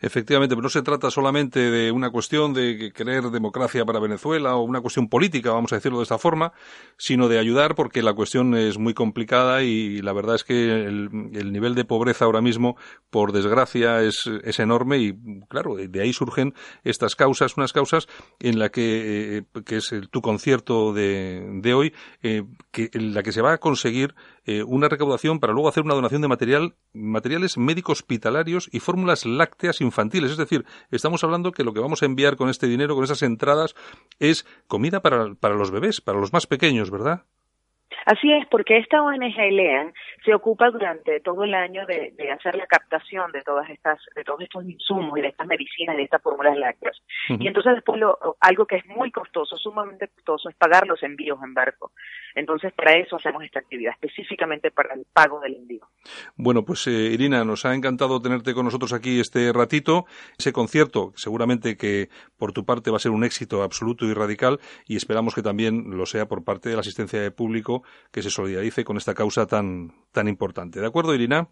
Efectivamente, 0.00 0.54
pero 0.54 0.62
no 0.62 0.68
se 0.68 0.82
trata 0.82 1.10
solamente 1.10 1.70
de 1.70 1.92
una 1.92 2.10
cuestión 2.10 2.54
de 2.54 2.92
querer 2.94 3.24
democracia 3.24 3.84
para 3.84 4.00
Venezuela 4.00 4.56
o 4.56 4.62
una 4.62 4.80
cuestión 4.80 5.08
política, 5.08 5.52
vamos 5.52 5.72
a 5.72 5.76
decirlo 5.76 5.98
de 5.98 6.04
esta 6.04 6.18
forma, 6.18 6.52
sino 6.96 7.28
de 7.28 7.38
ayudar 7.38 7.74
porque 7.74 8.02
la 8.02 8.14
cuestión 8.14 8.54
es 8.56 8.78
muy 8.78 8.94
complicada 8.94 9.62
y 9.62 10.00
la 10.02 10.12
verdad 10.12 10.36
es 10.36 10.44
que 10.44 10.70
el, 10.70 11.30
el 11.34 11.52
nivel 11.52 11.74
de 11.74 11.84
pobreza 11.84 12.24
ahora 12.24 12.40
mismo, 12.40 12.76
por 13.10 13.32
desgracia, 13.32 14.02
es 14.02 14.14
es, 14.42 14.58
enorme 14.58 14.98
y, 14.98 15.14
claro, 15.48 15.76
de 15.76 16.00
ahí 16.00 16.12
surgen 16.12 16.54
estas 16.82 17.16
causas, 17.16 17.56
unas 17.56 17.72
causas 17.72 18.06
en 18.40 18.58
la 18.58 18.70
que, 18.70 19.38
eh, 19.38 19.44
que 19.64 19.76
es 19.76 19.92
tu 20.10 20.20
concierto 20.20 20.92
de, 20.92 21.60
de 21.60 21.74
hoy, 21.74 21.94
eh, 22.22 22.44
que, 22.70 22.90
en 22.92 23.14
la 23.14 23.22
que 23.22 23.32
se 23.32 23.42
va 23.42 23.54
a 23.54 23.58
conseguir 23.58 24.14
eh, 24.46 24.62
una 24.62 24.88
recaudación 24.88 25.40
para 25.40 25.52
luego 25.52 25.68
hacer 25.68 25.84
una 25.84 25.94
donación 25.94 26.22
de 26.22 26.28
material, 26.28 26.76
materiales 26.92 27.56
médicos 27.56 28.00
hospitalarios 28.00 28.68
y 28.72 28.80
fórmulas 28.80 29.24
lácteas 29.24 29.80
infantiles. 29.80 30.32
Es 30.32 30.36
decir, 30.36 30.64
estamos 30.90 31.24
hablando 31.24 31.52
que 31.52 31.64
lo 31.64 31.72
que 31.72 31.80
vamos 31.80 32.02
a 32.02 32.06
enviar 32.06 32.36
con 32.36 32.48
este 32.48 32.66
dinero, 32.66 32.94
con 32.94 33.04
esas 33.04 33.22
entradas, 33.22 33.74
es 34.18 34.46
comida 34.66 35.00
para, 35.00 35.34
para 35.34 35.54
los 35.54 35.70
bebés, 35.70 36.00
para 36.00 36.18
los 36.18 36.32
más 36.32 36.46
pequeños, 36.46 36.90
¿verdad? 36.90 37.24
Así 38.06 38.32
es, 38.32 38.46
porque 38.48 38.78
esta 38.78 39.02
ONG 39.02 39.36
LEAN 39.50 39.92
se 40.24 40.34
ocupa 40.34 40.70
durante 40.70 41.20
todo 41.20 41.44
el 41.44 41.54
año 41.54 41.86
de, 41.86 42.14
hacer 42.32 42.56
la 42.56 42.66
captación 42.66 43.30
de 43.32 43.42
todas 43.42 43.68
estas, 43.70 43.98
de 44.14 44.24
todos 44.24 44.40
estos 44.40 44.64
insumos 44.64 45.18
y 45.18 45.22
de 45.22 45.28
estas 45.28 45.46
medicinas 45.46 45.94
y 45.94 45.98
de 45.98 46.04
estas 46.04 46.22
fórmulas 46.22 46.56
lácteas. 46.56 47.00
Y 47.28 47.46
entonces 47.46 47.74
después 47.74 48.00
lo, 48.00 48.18
algo 48.40 48.66
que 48.66 48.76
es 48.76 48.86
muy 48.86 49.10
costoso, 49.10 49.56
sumamente 49.56 50.08
costoso, 50.08 50.48
es 50.48 50.56
pagar 50.56 50.86
los 50.86 51.02
envíos 51.02 51.38
en 51.42 51.54
barco. 51.54 51.92
Entonces 52.34 52.72
para 52.72 52.96
eso 52.96 53.16
hacemos 53.16 53.44
esta 53.44 53.60
actividad, 53.60 53.92
específicamente 53.92 54.70
para 54.70 54.94
el 54.94 55.06
pago 55.12 55.40
del 55.40 55.56
envío. 55.56 55.86
Bueno, 56.36 56.64
pues 56.64 56.86
eh, 56.86 56.90
Irina, 56.90 57.44
nos 57.44 57.64
ha 57.64 57.74
encantado 57.74 58.20
tenerte 58.20 58.54
con 58.54 58.64
nosotros 58.64 58.92
aquí 58.92 59.20
este 59.20 59.52
ratito. 59.52 60.06
Ese 60.38 60.52
concierto, 60.52 61.12
seguramente 61.14 61.76
que 61.76 62.08
por 62.38 62.52
tu 62.52 62.64
parte 62.64 62.90
va 62.90 62.96
a 62.96 63.00
ser 63.00 63.12
un 63.12 63.24
éxito 63.24 63.62
absoluto 63.62 64.04
y 64.04 64.14
radical 64.14 64.58
y 64.86 64.96
esperamos 64.96 65.34
que 65.34 65.42
también 65.42 65.96
lo 65.96 66.06
sea 66.06 66.26
por 66.26 66.44
parte 66.44 66.68
de 66.68 66.74
la 66.74 66.80
asistencia 66.80 67.20
de 67.20 67.30
público 67.30 67.83
que 68.12 68.22
se 68.22 68.30
solidarice 68.30 68.84
con 68.84 68.96
esta 68.96 69.14
causa 69.14 69.46
tan, 69.46 69.92
tan 70.12 70.28
importante. 70.28 70.80
¿De 70.80 70.86
acuerdo, 70.86 71.14
Irina? 71.14 71.48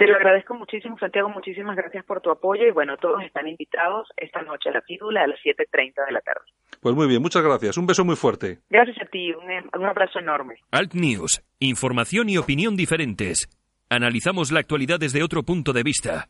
Te 0.00 0.06
lo 0.06 0.16
agradezco 0.16 0.54
muchísimo, 0.54 0.98
Santiago. 0.98 1.28
Muchísimas 1.28 1.76
gracias 1.76 2.04
por 2.06 2.22
tu 2.22 2.30
apoyo. 2.30 2.66
Y 2.66 2.70
bueno, 2.70 2.96
todos 2.96 3.22
están 3.22 3.46
invitados 3.46 4.08
esta 4.16 4.40
noche 4.40 4.70
a 4.70 4.72
la 4.72 4.80
pídula 4.80 5.24
a 5.24 5.26
las 5.26 5.38
7.30 5.40 6.06
de 6.06 6.12
la 6.12 6.20
tarde. 6.20 6.46
Pues 6.80 6.94
muy 6.94 7.06
bien, 7.06 7.20
muchas 7.20 7.42
gracias. 7.42 7.76
Un 7.76 7.86
beso 7.86 8.02
muy 8.02 8.16
fuerte. 8.16 8.60
Gracias 8.70 8.96
a 9.02 9.10
ti. 9.10 9.32
Un, 9.32 9.50
un 9.78 9.86
abrazo 9.86 10.18
enorme. 10.18 10.54
Alt 10.70 10.94
News. 10.94 11.42
Información 11.58 12.30
y 12.30 12.38
opinión 12.38 12.76
diferentes. 12.76 13.50
Analizamos 13.90 14.52
la 14.52 14.60
actualidad 14.60 14.98
desde 14.98 15.22
otro 15.22 15.42
punto 15.42 15.74
de 15.74 15.82
vista. 15.82 16.28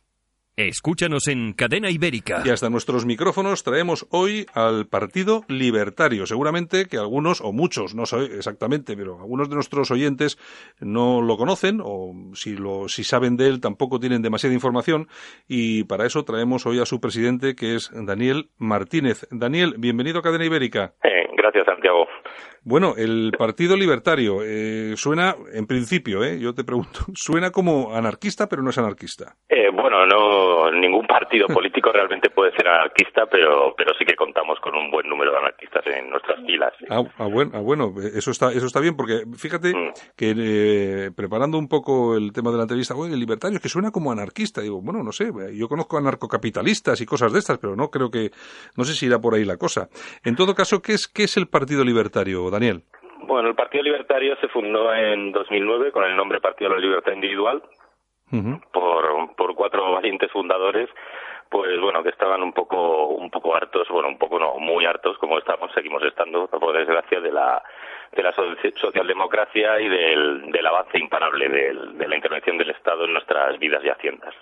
Escúchanos 0.56 1.26
en 1.28 1.52
Cadena 1.52 1.90
Ibérica. 1.90 2.42
Y 2.44 2.50
hasta 2.50 2.68
nuestros 2.68 3.06
micrófonos 3.06 3.62
traemos 3.62 4.06
hoy 4.10 4.46
al 4.52 4.86
Partido 4.86 5.42
Libertario. 5.48 6.26
Seguramente 6.26 6.86
que 6.86 6.98
algunos, 6.98 7.40
o 7.40 7.52
muchos, 7.52 7.94
no 7.94 8.04
sé 8.04 8.24
exactamente, 8.36 8.96
pero 8.96 9.18
algunos 9.18 9.48
de 9.48 9.54
nuestros 9.54 9.90
oyentes 9.90 10.38
no 10.80 11.22
lo 11.22 11.36
conocen, 11.36 11.80
o 11.82 12.12
si, 12.34 12.56
lo, 12.56 12.88
si 12.88 13.04
saben 13.04 13.36
de 13.36 13.48
él 13.48 13.60
tampoco 13.60 14.00
tienen 14.00 14.22
demasiada 14.22 14.54
información. 14.54 15.08
Y 15.48 15.84
para 15.84 16.06
eso 16.06 16.24
traemos 16.24 16.66
hoy 16.66 16.80
a 16.80 16.86
su 16.86 17.00
presidente, 17.00 17.54
que 17.54 17.74
es 17.76 17.90
Daniel 17.94 18.50
Martínez. 18.58 19.26
Daniel, 19.30 19.76
bienvenido 19.78 20.18
a 20.18 20.22
Cadena 20.22 20.44
Ibérica. 20.44 20.94
Eh, 21.02 21.26
gracias. 21.36 21.69
Bueno, 22.62 22.94
el 22.96 23.32
Partido 23.38 23.74
Libertario 23.74 24.42
eh, 24.44 24.92
suena, 24.96 25.34
en 25.52 25.66
principio, 25.66 26.22
eh, 26.22 26.38
yo 26.38 26.54
te 26.54 26.62
pregunto, 26.62 27.00
suena 27.14 27.50
como 27.50 27.94
anarquista, 27.94 28.48
pero 28.48 28.62
no 28.62 28.70
es 28.70 28.78
anarquista. 28.78 29.34
Eh, 29.48 29.70
bueno, 29.72 30.04
no, 30.04 30.70
ningún 30.70 31.06
partido 31.06 31.46
político 31.48 31.90
realmente 31.90 32.28
puede 32.30 32.52
ser 32.52 32.68
anarquista, 32.68 33.26
pero, 33.30 33.74
pero 33.76 33.92
sí 33.98 34.04
que 34.04 34.14
contamos 34.14 34.58
con 34.60 34.76
un 34.76 34.90
buen 34.90 35.08
número 35.08 35.32
de 35.32 35.38
anarquistas 35.38 35.86
en 35.86 36.10
nuestras 36.10 36.44
filas. 36.44 36.72
Ah, 36.90 37.02
ah, 37.18 37.26
bueno, 37.26 37.52
ah, 37.54 37.60
bueno, 37.60 37.94
eso 38.14 38.30
está, 38.30 38.52
eso 38.52 38.66
está 38.66 38.80
bien, 38.80 38.94
porque 38.96 39.22
fíjate 39.36 39.74
mm. 39.74 39.92
que 40.16 40.34
eh, 40.36 41.10
preparando 41.16 41.58
un 41.58 41.68
poco 41.68 42.14
el 42.16 42.32
tema 42.32 42.50
de 42.50 42.58
la 42.58 42.64
entrevista, 42.64 42.94
bueno, 42.94 43.14
el 43.14 43.20
libertario 43.20 43.56
es 43.56 43.62
que 43.62 43.68
suena 43.68 43.90
como 43.90 44.12
anarquista. 44.12 44.60
Digo, 44.60 44.80
bueno, 44.82 45.02
no 45.02 45.12
sé, 45.12 45.32
yo 45.54 45.68
conozco 45.68 45.96
anarcocapitalistas 45.96 47.00
y 47.00 47.06
cosas 47.06 47.32
de 47.32 47.38
estas, 47.38 47.58
pero 47.58 47.74
no 47.74 47.88
creo 47.88 48.10
que, 48.10 48.30
no 48.76 48.84
sé 48.84 48.94
si 48.94 49.06
irá 49.06 49.18
por 49.18 49.34
ahí 49.34 49.44
la 49.44 49.56
cosa. 49.56 49.88
En 50.24 50.36
todo 50.36 50.54
caso, 50.54 50.82
¿qué 50.82 50.92
es, 50.92 51.08
qué 51.08 51.24
es 51.24 51.36
el 51.36 51.48
Partido 51.48 51.84
Libertario? 51.84 52.29
Daniel. 52.50 52.82
Bueno, 53.22 53.48
el 53.48 53.54
Partido 53.54 53.84
Libertario 53.84 54.36
se 54.36 54.48
fundó 54.48 54.94
en 54.94 55.32
2009 55.32 55.92
con 55.92 56.04
el 56.04 56.16
nombre 56.16 56.40
Partido 56.40 56.70
de 56.70 56.76
la 56.76 56.82
Libertad 56.82 57.12
Individual. 57.12 57.62
Por, 58.72 59.34
por 59.34 59.56
cuatro 59.56 59.90
valientes 59.90 60.30
fundadores 60.30 60.88
pues 61.48 61.80
bueno 61.80 62.00
que 62.04 62.10
estaban 62.10 62.44
un 62.44 62.52
poco 62.52 63.08
un 63.08 63.28
poco 63.28 63.56
hartos 63.56 63.88
bueno 63.88 64.08
un 64.08 64.18
poco 64.18 64.38
no 64.38 64.54
muy 64.58 64.86
hartos 64.86 65.18
como 65.18 65.36
estamos 65.36 65.72
seguimos 65.74 66.00
estando 66.04 66.46
por 66.46 66.76
desgracia 66.76 67.20
de 67.20 67.32
la 67.32 67.60
de 68.12 68.22
la 68.22 68.32
socialdemocracia 68.80 69.80
y 69.80 69.88
del, 69.88 70.50
del 70.50 70.66
avance 70.66 70.98
imparable 70.98 71.48
de 71.48 72.08
la 72.08 72.16
intervención 72.16 72.58
del 72.58 72.70
Estado 72.70 73.04
en 73.04 73.12
nuestras 73.12 73.56
vidas 73.58 73.84
y 73.84 73.88
haciendas. 73.88 74.34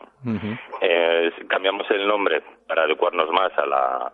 Eh, 0.80 1.30
cambiamos 1.49 1.90
el 1.90 2.07
nombre 2.09 2.42
para 2.66 2.85
adecuarnos 2.85 3.28
más 3.30 3.52
a 3.59 3.66
la 3.66 4.12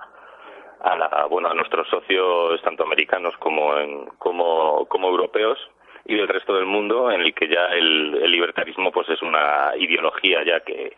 a, 0.85 1.27
bueno, 1.27 1.49
a 1.49 1.55
nuestros 1.55 1.89
socios, 1.89 2.61
tanto 2.63 2.85
americanos 2.85 3.35
como, 3.39 3.79
en, 3.79 4.07
como, 4.19 4.87
como 4.87 5.09
europeos, 5.09 5.59
y 6.07 6.15
del 6.15 6.29
resto 6.29 6.55
del 6.55 6.67
mundo, 6.67 7.11
en 7.11 7.23
el 7.23 7.35
que 7.35 7.49
ya 7.49 7.67
el, 7.67 8.21
el 8.23 8.31
libertarismo 8.31 8.93
pues 8.93 9.09
es 9.09 9.23
una 9.23 9.73
ideología 9.79 10.45
ya 10.45 10.61
que, 10.61 10.95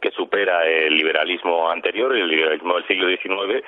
que 0.00 0.10
supera 0.10 0.66
el 0.66 0.94
liberalismo 0.94 1.70
anterior, 1.70 2.14
el 2.16 2.28
liberalismo 2.28 2.74
del 2.74 2.86
siglo 2.86 3.08
XIX, 3.08 3.64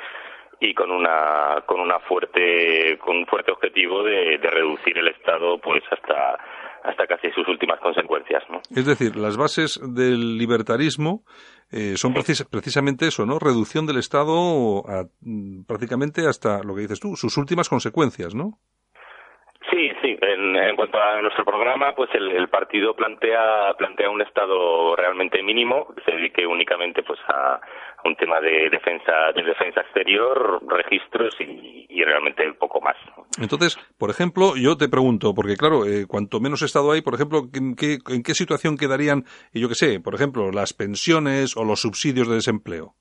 y 0.61 0.75
con 0.75 0.91
una 0.91 1.63
con 1.65 1.81
una 1.81 2.01
fuerte 2.01 2.99
con 2.99 3.19
un 3.19 3.27
fuerte 3.27 3.51
objetivo 3.51 4.03
de, 4.03 4.37
de 4.37 4.51
reducir 4.51 4.99
el 4.99 5.09
Estado 5.09 5.59
pues 5.59 5.83
hasta 5.91 6.39
hasta 6.83 7.07
casi 7.07 7.31
sus 7.31 7.47
últimas 7.49 7.79
consecuencias. 7.81 8.43
¿no? 8.51 8.61
Es 8.75 8.87
decir, 8.87 9.17
las 9.17 9.37
bases 9.37 9.81
del 9.83 10.39
libertarismo 10.39 11.23
eh, 11.73 11.97
son 11.97 12.13
precisamente 12.13 13.07
eso, 13.07 13.27
¿no? 13.27 13.39
Reducción 13.39 13.87
del 13.87 13.99
Estado 13.99 14.83
a, 14.89 15.05
mm, 15.21 15.65
prácticamente 15.67 16.27
hasta 16.27 16.63
lo 16.65 16.75
que 16.75 16.83
dices 16.83 17.01
tú, 17.01 17.17
sus 17.17 17.37
últimas 17.37 17.69
consecuencias, 17.69 18.35
¿no? 18.35 18.59
Sí, 19.71 19.91
sí. 20.03 20.19
En, 20.21 20.57
en, 20.57 20.75
cuanto 20.75 20.99
a 21.01 21.21
nuestro 21.23 21.45
programa, 21.45 21.95
pues 21.95 22.11
el, 22.15 22.31
el, 22.33 22.49
partido 22.49 22.95
plantea 22.97 23.75
plantea 23.79 24.11
un 24.11 24.21
estado 24.21 24.97
realmente 24.97 25.43
mínimo 25.43 25.87
que 25.95 26.03
se 26.03 26.13
dedique 26.13 26.47
únicamente 26.47 27.03
pues 27.03 27.21
a, 27.29 27.61
un 28.05 28.17
tema 28.17 28.41
de 28.41 28.71
defensa 28.71 29.33
de 29.35 29.43
defensa 29.43 29.81
exterior, 29.81 30.61
registros 30.67 31.35
y, 31.41 31.87
y 31.89 32.03
realmente 32.05 32.53
poco 32.55 32.81
más. 32.81 32.97
Entonces, 33.41 33.79
por 33.99 34.11
ejemplo, 34.11 34.55
yo 34.57 34.77
te 34.77 34.89
pregunto, 34.89 35.35
porque 35.35 35.57
claro, 35.57 35.85
eh, 35.85 36.07
cuanto 36.07 36.41
menos 36.41 36.63
estado 36.63 36.93
hay, 36.93 37.03
por 37.03 37.15
ejemplo, 37.15 37.43
¿en 37.55 37.75
qué, 37.77 37.99
en 38.09 38.23
qué 38.23 38.35
situación 38.35 38.77
quedarían, 38.77 39.25
yo 39.53 39.69
qué 39.69 39.75
sé, 39.75 40.01
por 40.01 40.15
ejemplo, 40.15 40.51
las 40.51 40.73
pensiones 40.73 41.57
o 41.57 41.65
los 41.65 41.81
subsidios 41.81 42.29
de 42.29 42.37
desempleo? 42.37 42.95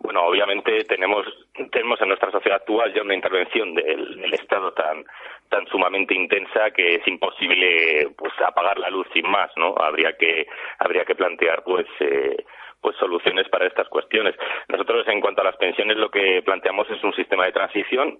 Bueno, 0.00 0.20
obviamente 0.26 0.84
tenemos 0.84 1.26
tenemos 1.72 2.00
en 2.00 2.08
nuestra 2.08 2.30
sociedad 2.30 2.58
actual 2.58 2.92
ya 2.94 3.02
una 3.02 3.14
intervención 3.14 3.74
del, 3.74 4.16
del 4.16 4.34
Estado 4.34 4.72
tan 4.72 5.04
tan 5.48 5.66
sumamente 5.68 6.14
intensa 6.14 6.70
que 6.70 6.96
es 6.96 7.08
imposible 7.08 8.08
pues 8.16 8.32
apagar 8.46 8.78
la 8.78 8.90
luz 8.90 9.06
sin 9.12 9.28
más, 9.28 9.50
¿no? 9.56 9.74
Habría 9.76 10.16
que 10.16 10.46
habría 10.78 11.04
que 11.04 11.14
plantear 11.14 11.62
pues 11.64 11.86
eh, 12.00 12.36
pues 12.80 12.96
soluciones 12.96 13.48
para 13.48 13.66
estas 13.66 13.88
cuestiones. 13.88 14.34
Nosotros 14.68 15.06
en 15.08 15.20
cuanto 15.20 15.40
a 15.40 15.44
las 15.44 15.56
pensiones 15.56 15.96
lo 15.96 16.10
que 16.10 16.42
planteamos 16.42 16.88
es 16.90 17.02
un 17.02 17.14
sistema 17.14 17.46
de 17.46 17.52
transición 17.52 18.18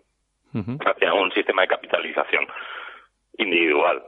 hacia 0.87 1.12
un 1.12 1.30
sistema 1.33 1.62
de 1.62 1.68
capitalización 1.68 2.47
individual 3.37 4.02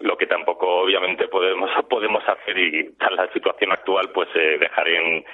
lo 0.00 0.16
que 0.16 0.26
tampoco 0.26 0.82
obviamente 0.82 1.28
podemos 1.28 1.70
podemos 1.88 2.22
hacer 2.26 2.58
y 2.58 2.92
tal 2.94 3.16
la 3.16 3.32
situación 3.32 3.72
actual 3.72 4.10
pues 4.12 4.28
eh, 4.34 4.58
dejar 4.58 4.88
en 4.88 5.24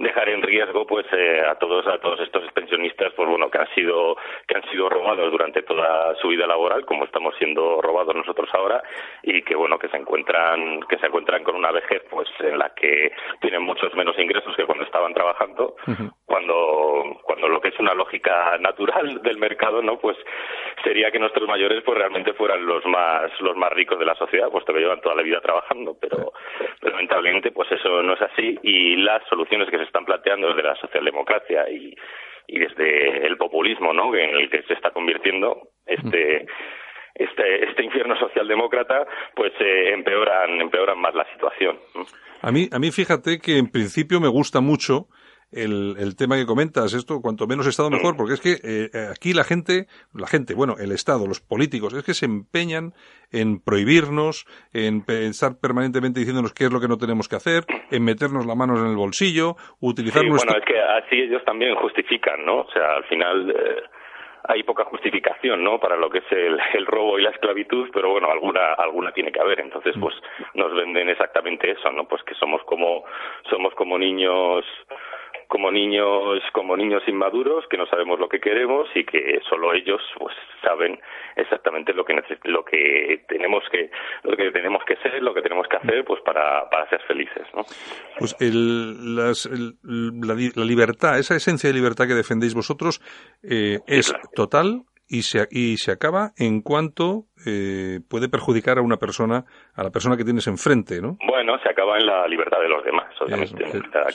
dejar 0.00 0.30
en 0.30 0.42
riesgo 0.42 0.86
pues 0.86 1.06
eh, 1.12 1.42
a 1.46 1.56
todos 1.56 1.86
a 1.86 1.98
todos 1.98 2.20
estos 2.20 2.50
pensionistas 2.52 3.12
pues 3.14 3.28
bueno 3.28 3.50
que 3.50 3.58
han 3.58 3.68
sido 3.74 4.16
que 4.46 4.56
han 4.56 4.70
sido 4.70 4.88
robados 4.88 5.30
durante 5.30 5.62
toda 5.62 6.14
su 6.16 6.28
vida 6.28 6.46
laboral 6.46 6.86
como 6.86 7.04
estamos 7.04 7.34
siendo 7.36 7.82
robados 7.82 8.14
nosotros 8.14 8.48
ahora 8.54 8.82
y 9.22 9.42
que 9.42 9.54
bueno 9.54 9.78
que 9.78 9.88
se 9.88 9.98
encuentran 9.98 10.80
que 10.88 10.96
se 10.98 11.06
encuentran 11.06 11.44
con 11.44 11.54
una 11.54 11.70
vejez 11.70 12.02
pues 12.08 12.28
en 12.40 12.58
la 12.58 12.70
que 12.74 13.12
tienen 13.42 13.62
muchos 13.62 13.94
menos 13.94 14.18
ingresos 14.18 14.56
que 14.56 14.64
cuando 14.64 14.84
estaban 14.84 15.12
trabajando 15.12 15.76
cuando 16.24 17.20
cuando 17.22 17.48
lo 17.48 17.60
que 17.60 17.68
es 17.68 17.78
una 17.78 17.92
lógica 17.92 18.56
natural 18.58 19.20
del 19.22 19.36
mercado 19.36 19.82
no 19.82 19.98
pues 19.98 20.16
sería 20.82 21.10
que 21.10 21.18
nuestros 21.18 21.46
mayores 21.46 21.82
pues 21.84 21.98
realmente 21.98 22.32
fueran 22.32 22.64
los 22.64 22.84
más 22.86 23.30
los 23.40 23.54
más 23.54 23.70
ricos 23.72 23.98
de 23.98 24.06
la 24.06 24.09
sociedad 24.14 24.50
puesto 24.50 24.72
que 24.72 24.80
llevan 24.80 25.00
toda 25.00 25.14
la 25.14 25.22
vida 25.22 25.40
trabajando 25.40 25.96
pero, 26.00 26.32
pero 26.80 26.92
lamentablemente 26.92 27.50
pues 27.52 27.70
eso 27.72 28.02
no 28.02 28.14
es 28.14 28.22
así 28.22 28.58
y 28.62 28.96
las 28.96 29.26
soluciones 29.28 29.68
que 29.70 29.78
se 29.78 29.84
están 29.84 30.04
planteando 30.04 30.48
desde 30.48 30.62
la 30.62 30.76
socialdemocracia 30.76 31.68
y, 31.70 31.94
y 32.46 32.58
desde 32.58 33.26
el 33.26 33.36
populismo, 33.36 33.92
¿no? 33.92 34.14
En 34.14 34.30
el 34.30 34.50
que 34.50 34.62
se 34.62 34.74
está 34.74 34.90
convirtiendo 34.90 35.68
este 35.86 36.46
este, 37.14 37.68
este 37.68 37.84
infierno 37.84 38.16
socialdemócrata, 38.16 39.06
pues 39.34 39.52
eh, 39.60 39.92
empeoran, 39.92 40.60
empeoran 40.60 40.98
más 40.98 41.14
la 41.14 41.26
situación. 41.32 41.78
A 42.40 42.50
mí, 42.50 42.68
a 42.72 42.78
mí 42.78 42.90
fíjate 42.90 43.38
que 43.40 43.58
en 43.58 43.70
principio 43.70 44.20
me 44.20 44.28
gusta 44.28 44.60
mucho 44.60 45.08
el, 45.52 45.96
el 45.98 46.16
tema 46.16 46.36
que 46.36 46.46
comentas, 46.46 46.94
esto 46.94 47.20
cuanto 47.20 47.46
menos 47.46 47.66
Estado 47.66 47.90
mejor, 47.90 48.16
porque 48.16 48.34
es 48.34 48.40
que 48.40 48.56
eh, 48.62 48.90
aquí 49.10 49.32
la 49.32 49.44
gente, 49.44 49.86
la 50.14 50.26
gente, 50.26 50.54
bueno, 50.54 50.74
el 50.78 50.92
Estado, 50.92 51.26
los 51.26 51.40
políticos, 51.40 51.94
es 51.94 52.04
que 52.04 52.14
se 52.14 52.26
empeñan 52.26 52.92
en 53.32 53.60
prohibirnos, 53.62 54.46
en 54.72 55.04
estar 55.08 55.52
permanentemente 55.60 56.20
diciéndonos 56.20 56.52
qué 56.52 56.64
es 56.64 56.72
lo 56.72 56.80
que 56.80 56.88
no 56.88 56.98
tenemos 56.98 57.28
que 57.28 57.36
hacer, 57.36 57.64
en 57.90 58.04
meternos 58.04 58.46
las 58.46 58.56
manos 58.56 58.80
en 58.80 58.86
el 58.86 58.96
bolsillo, 58.96 59.56
utilizar 59.80 60.22
sí. 60.22 60.28
Bueno, 60.28 60.52
es 60.58 60.64
que 60.64 60.80
así 60.80 61.16
ellos 61.16 61.44
también 61.44 61.74
justifican, 61.76 62.44
¿no? 62.44 62.60
O 62.60 62.70
sea, 62.72 62.96
al 62.96 63.04
final... 63.04 63.50
Eh 63.50 63.82
hay 64.44 64.62
poca 64.62 64.84
justificación 64.84 65.62
no 65.62 65.78
para 65.78 65.96
lo 65.96 66.08
que 66.08 66.18
es 66.18 66.32
el, 66.32 66.58
el, 66.74 66.86
robo 66.86 67.18
y 67.18 67.22
la 67.22 67.30
esclavitud 67.30 67.90
pero 67.92 68.10
bueno 68.10 68.30
alguna 68.30 68.72
alguna 68.74 69.12
tiene 69.12 69.32
que 69.32 69.40
haber 69.40 69.60
entonces 69.60 69.94
pues 70.00 70.14
nos 70.54 70.74
venden 70.74 71.08
exactamente 71.08 71.70
eso 71.70 71.92
no 71.92 72.04
pues 72.04 72.22
que 72.22 72.34
somos 72.34 72.62
como 72.64 73.04
somos 73.48 73.74
como 73.74 73.98
niños 73.98 74.64
como 75.50 75.70
niños 75.70 76.40
como 76.52 76.76
niños 76.76 77.02
inmaduros 77.08 77.64
que 77.68 77.76
no 77.76 77.84
sabemos 77.86 78.20
lo 78.20 78.28
que 78.28 78.40
queremos 78.40 78.88
y 78.94 79.04
que 79.04 79.40
solo 79.48 79.74
ellos 79.74 80.00
pues 80.16 80.34
saben 80.62 80.98
exactamente 81.36 81.92
lo 81.92 82.04
que 82.04 82.14
lo 82.44 82.64
que 82.64 83.24
tenemos 83.28 83.64
que 83.70 83.90
lo 84.22 84.36
que 84.36 84.52
tenemos 84.52 84.82
que 84.84 84.96
ser 84.96 85.20
lo 85.20 85.34
que 85.34 85.42
tenemos 85.42 85.66
que 85.66 85.76
hacer 85.76 86.04
pues 86.04 86.22
para, 86.22 86.70
para 86.70 86.88
ser 86.88 87.02
felices 87.02 87.46
¿no? 87.54 87.64
pues 88.18 88.36
el, 88.38 89.16
las, 89.16 89.46
el, 89.46 89.74
la, 89.82 90.34
la, 90.34 90.64
libertad 90.64 91.18
esa 91.18 91.34
esencia 91.34 91.68
de 91.68 91.74
libertad 91.74 92.06
que 92.06 92.14
defendéis 92.14 92.54
vosotros 92.54 93.00
eh, 93.42 93.80
es 93.88 94.12
claro. 94.12 94.28
total 94.34 94.82
y 95.10 95.22
se, 95.22 95.48
y 95.50 95.76
se 95.76 95.90
acaba 95.90 96.30
en 96.38 96.62
cuanto 96.62 97.24
eh, 97.44 97.98
puede 98.08 98.28
perjudicar 98.28 98.78
a 98.78 98.82
una 98.82 98.96
persona, 98.96 99.44
a 99.74 99.82
la 99.82 99.90
persona 99.90 100.16
que 100.16 100.22
tienes 100.24 100.46
enfrente, 100.46 101.02
¿no? 101.02 101.18
Bueno, 101.26 101.58
se 101.62 101.68
acaba 101.68 101.98
en 101.98 102.06
la 102.06 102.28
libertad 102.28 102.60
de 102.60 102.68
los 102.68 102.84
demás, 102.84 103.12
obviamente, 103.20 103.64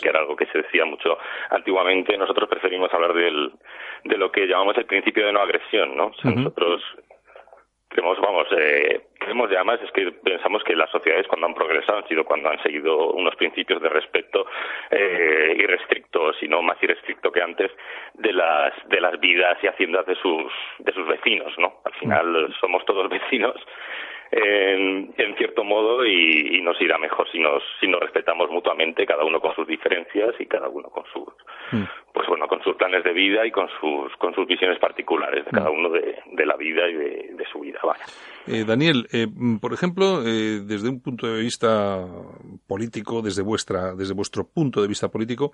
que 0.02 0.10
era 0.10 0.20
algo 0.20 0.36
que 0.38 0.46
se 0.48 0.60
decía 0.60 0.86
mucho 0.86 1.18
antiguamente. 1.50 2.18
Nosotros 2.18 2.48
preferimos 2.50 2.94
hablar 2.94 3.14
del, 3.14 3.52
de 4.06 4.18
lo 4.18 4.32
que 4.32 4.48
llamamos 4.48 4.78
el 4.78 4.86
principio 4.86 5.26
de 5.26 5.34
no 5.34 5.42
agresión, 5.42 5.98
¿no? 5.98 6.08
O 6.08 6.14
sea, 6.14 6.32
uh 6.32 6.34
-huh. 6.34 6.38
nosotros 6.38 6.82
creemos, 7.96 8.20
vamos, 8.20 8.48
eh, 8.52 9.02
creemos 9.18 9.50
y 9.50 9.56
además 9.56 9.80
es 9.82 9.92
que 9.92 10.12
pensamos 10.12 10.64
que 10.64 10.76
las 10.76 10.90
sociedades 10.90 11.28
cuando 11.28 11.48
han 11.48 11.54
progresado 11.54 12.00
han 12.00 12.08
sido 12.10 12.26
cuando 12.26 12.50
han 12.50 12.62
seguido 12.62 13.12
unos 13.14 13.36
principios 13.38 13.82
de 13.82 13.88
respeto 13.88 14.46
eh, 14.92 15.56
irrestrictos 15.58 16.36
y 16.42 16.48
no 16.50 16.62
más 16.62 16.78
irrestricto 16.84 17.32
que 17.32 17.42
antes 17.42 17.72
de 18.16 18.34
las 18.34 18.74
de 18.90 19.00
las 19.00 19.18
vidas 19.20 19.58
y 19.64 19.68
haciendas 19.68 20.06
de 20.08 20.16
sus 20.16 20.52
de 20.80 20.92
sus 20.92 21.08
vecinos, 21.08 21.58
¿no? 21.58 21.76
Al 21.86 21.94
final 21.94 22.54
somos 22.60 22.84
todos 22.84 23.10
vecinos 23.18 23.56
en, 24.32 25.14
en 25.18 25.36
cierto 25.38 25.64
modo 25.64 26.06
y, 26.06 26.58
y, 26.58 26.62
nos 26.62 26.80
irá 26.82 26.98
mejor 26.98 27.30
si 27.32 27.40
nos 27.40 27.64
si 27.80 27.88
nos 27.88 28.00
respetamos 28.00 28.50
mutuamente 28.50 29.06
cada 29.06 29.24
uno 29.24 29.40
con 29.40 29.54
sus 29.56 29.68
diferencias 29.68 30.36
y 30.40 30.46
cada 30.46 30.68
uno 30.68 30.90
con 30.90 31.04
sus 31.14 31.28
mm. 31.72 31.84
pues 32.14 32.28
bueno 32.28 32.48
con 32.48 32.62
sus 32.64 32.76
planes 32.76 33.04
de 33.04 33.14
vida 33.14 33.46
y 33.46 33.52
con 33.52 33.70
sus 33.80 34.16
con 34.18 34.34
sus 34.34 34.48
visiones 34.48 34.80
particulares 34.80 35.46
de 35.46 35.52
cada 35.52 35.70
mm. 35.70 35.74
uno 35.74 35.90
de, 35.90 36.20
de 36.32 36.46
la 36.46 36.56
vida 36.56 36.88
y 36.90 36.94
de, 36.94 37.30
de 37.34 37.46
su 37.52 37.60
vida 37.60 37.80
vaya. 37.84 38.06
Eh, 38.48 38.64
Daniel, 38.66 39.08
eh, 39.12 39.28
por 39.60 39.74
ejemplo, 39.74 40.22
eh, 40.26 40.62
desde 40.66 40.90
un 40.90 41.00
punto 41.00 41.28
de 41.28 41.42
vista 41.42 42.06
político, 42.68 43.22
desde 43.22 43.42
vuestra, 43.42 43.96
desde 43.96 44.14
vuestro 44.14 44.48
punto 44.48 44.82
de 44.82 44.88
vista 44.88 45.10
político, 45.10 45.54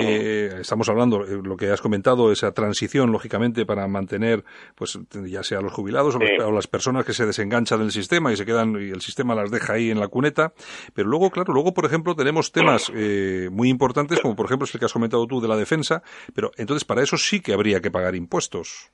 eh, 0.00 0.58
estamos 0.60 0.88
hablando, 0.88 1.24
eh, 1.24 1.40
lo 1.42 1.56
que 1.56 1.70
has 1.70 1.80
comentado, 1.80 2.32
esa 2.32 2.52
transición, 2.52 3.12
lógicamente, 3.12 3.64
para 3.64 3.86
mantener, 3.86 4.44
pues, 4.74 4.98
ya 5.26 5.42
sea 5.42 5.60
los 5.60 5.72
jubilados 5.72 6.16
o, 6.16 6.18
los, 6.18 6.30
o, 6.44 6.50
las 6.50 6.66
personas 6.66 7.04
que 7.04 7.12
se 7.12 7.26
desenganchan 7.26 7.78
del 7.78 7.92
sistema 7.92 8.32
y 8.32 8.36
se 8.36 8.44
quedan 8.44 8.74
y 8.74 8.90
el 8.90 9.00
sistema 9.00 9.34
las 9.34 9.50
deja 9.50 9.74
ahí 9.74 9.90
en 9.90 10.00
la 10.00 10.08
cuneta. 10.08 10.52
Pero 10.94 11.08
luego, 11.08 11.30
claro, 11.30 11.52
luego, 11.52 11.72
por 11.74 11.84
ejemplo, 11.84 12.16
tenemos 12.16 12.50
temas 12.50 12.90
muy 13.50 13.68
importantes, 13.68 14.20
como 14.20 14.34
por 14.34 14.46
ejemplo 14.46 14.64
es 14.64 14.74
el 14.74 14.80
que 14.80 14.86
has 14.86 14.92
comentado 14.92 15.26
tú 15.26 15.40
de 15.40 15.48
la 15.48 15.56
defensa. 15.56 16.02
Pero 16.34 16.50
entonces, 16.56 16.84
para 16.84 17.02
eso 17.02 17.16
sí 17.16 17.40
que 17.40 17.52
habría 17.52 17.80
que 17.80 17.90
pagar 17.90 18.14
impuestos. 18.14 18.90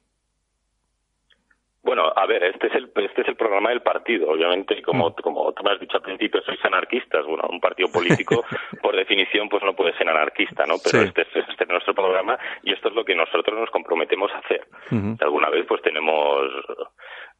Bueno, 1.89 2.13
a 2.15 2.27
ver, 2.27 2.45
este 2.45 2.67
es 2.67 2.75
el 2.75 2.91
este 2.97 3.23
es 3.23 3.29
el 3.29 3.37
programa 3.37 3.71
del 3.71 3.81
partido, 3.81 4.29
obviamente, 4.29 4.83
como 4.83 5.09
mm. 5.09 5.15
como 5.23 5.51
tú 5.55 5.65
me 5.65 5.71
has 5.71 5.81
dicho 5.81 5.97
al 5.97 6.03
principio, 6.03 6.43
sois 6.43 6.63
anarquistas. 6.63 7.25
Bueno, 7.25 7.45
un 7.49 7.61
partido 7.61 7.91
político, 7.91 8.45
por 8.83 8.95
definición, 8.95 9.49
pues 9.49 9.63
no 9.63 9.73
puede 9.73 9.97
ser 9.97 10.07
anarquista, 10.07 10.67
¿no? 10.67 10.75
Pero 10.85 11.01
sí. 11.01 11.09
este, 11.09 11.23
es, 11.23 11.49
este, 11.49 11.65
es 11.65 11.71
nuestro 11.71 11.95
programa 11.95 12.39
y 12.63 12.75
esto 12.75 12.91
es 12.91 12.95
lo 12.95 13.07
que 13.07 13.15
nosotros 13.15 13.59
nos 13.59 13.71
comprometemos 13.71 14.31
a 14.33 14.37
hacer. 14.37 14.67
Uh 14.91 14.97
-huh. 14.97 15.23
Alguna 15.23 15.49
vez, 15.49 15.65
pues 15.67 15.81
tenemos 15.81 16.43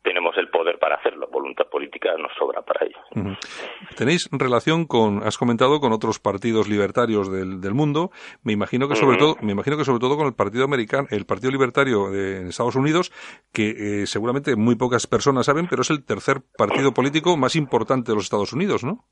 tenemos 0.03 0.37
el 0.39 0.49
poder 0.49 0.79
para 0.79 0.97
hacerlo. 0.97 1.29
Voluntad 1.31 1.67
política 1.71 2.17
nos 2.19 2.33
sobra 2.39 2.63
para 2.63 2.87
ello. 2.87 2.99
Uh 3.15 3.31
-huh. 3.31 3.97
¿Tenéis 3.97 4.29
relación 4.33 4.87
con, 4.87 5.23
has 5.23 5.37
comentado, 5.37 5.81
con 5.81 5.93
otros 5.93 6.19
partidos 6.19 6.69
libertarios 6.69 7.31
del, 7.31 7.61
del 7.61 7.75
mundo? 7.75 8.11
Me 8.45 8.53
imagino 8.53 8.89
que 8.89 8.95
sobre 8.95 9.17
uh 9.17 9.21
-huh. 9.21 9.35
todo, 9.35 9.47
me 9.47 9.53
imagino 9.53 9.77
que 9.77 9.85
sobre 9.85 10.01
todo 10.01 10.17
con 10.17 10.27
el 10.27 10.35
Partido 10.35 10.65
Americano, 10.65 11.09
el 11.11 11.27
Partido 11.27 11.51
Libertario 11.51 12.11
de, 12.11 12.41
en 12.41 12.47
Estados 12.49 12.77
Unidos, 12.77 13.11
que 13.53 14.03
eh, 14.03 14.07
seguramente 14.07 14.57
muy 14.57 14.77
pocas 14.77 15.07
personas 15.07 15.47
saben, 15.47 15.67
pero 15.69 15.83
es 15.83 15.91
el 15.91 16.05
tercer 16.05 16.37
partido 16.57 16.93
político 16.93 17.37
más 17.37 17.57
importante 17.57 18.13
de 18.13 18.17
los 18.17 18.25
Estados 18.25 18.53
Unidos, 18.53 18.85
¿no? 18.85 19.05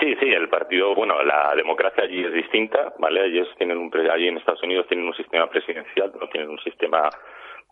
Sí, 0.00 0.14
sí, 0.20 0.26
el 0.26 0.48
partido, 0.48 0.94
bueno, 0.94 1.22
la 1.22 1.54
democracia 1.54 2.04
allí 2.04 2.24
es 2.24 2.32
distinta, 2.32 2.92
¿vale? 2.98 3.26
Ellos 3.26 3.48
tienen 3.56 3.78
un, 3.78 3.90
allí 4.10 4.28
en 4.28 4.38
Estados 4.38 4.62
Unidos 4.62 4.86
tienen 4.88 5.06
un 5.06 5.14
sistema 5.14 5.48
presidencial, 5.48 6.12
no 6.20 6.28
tienen 6.28 6.50
un 6.50 6.58
sistema 6.58 7.08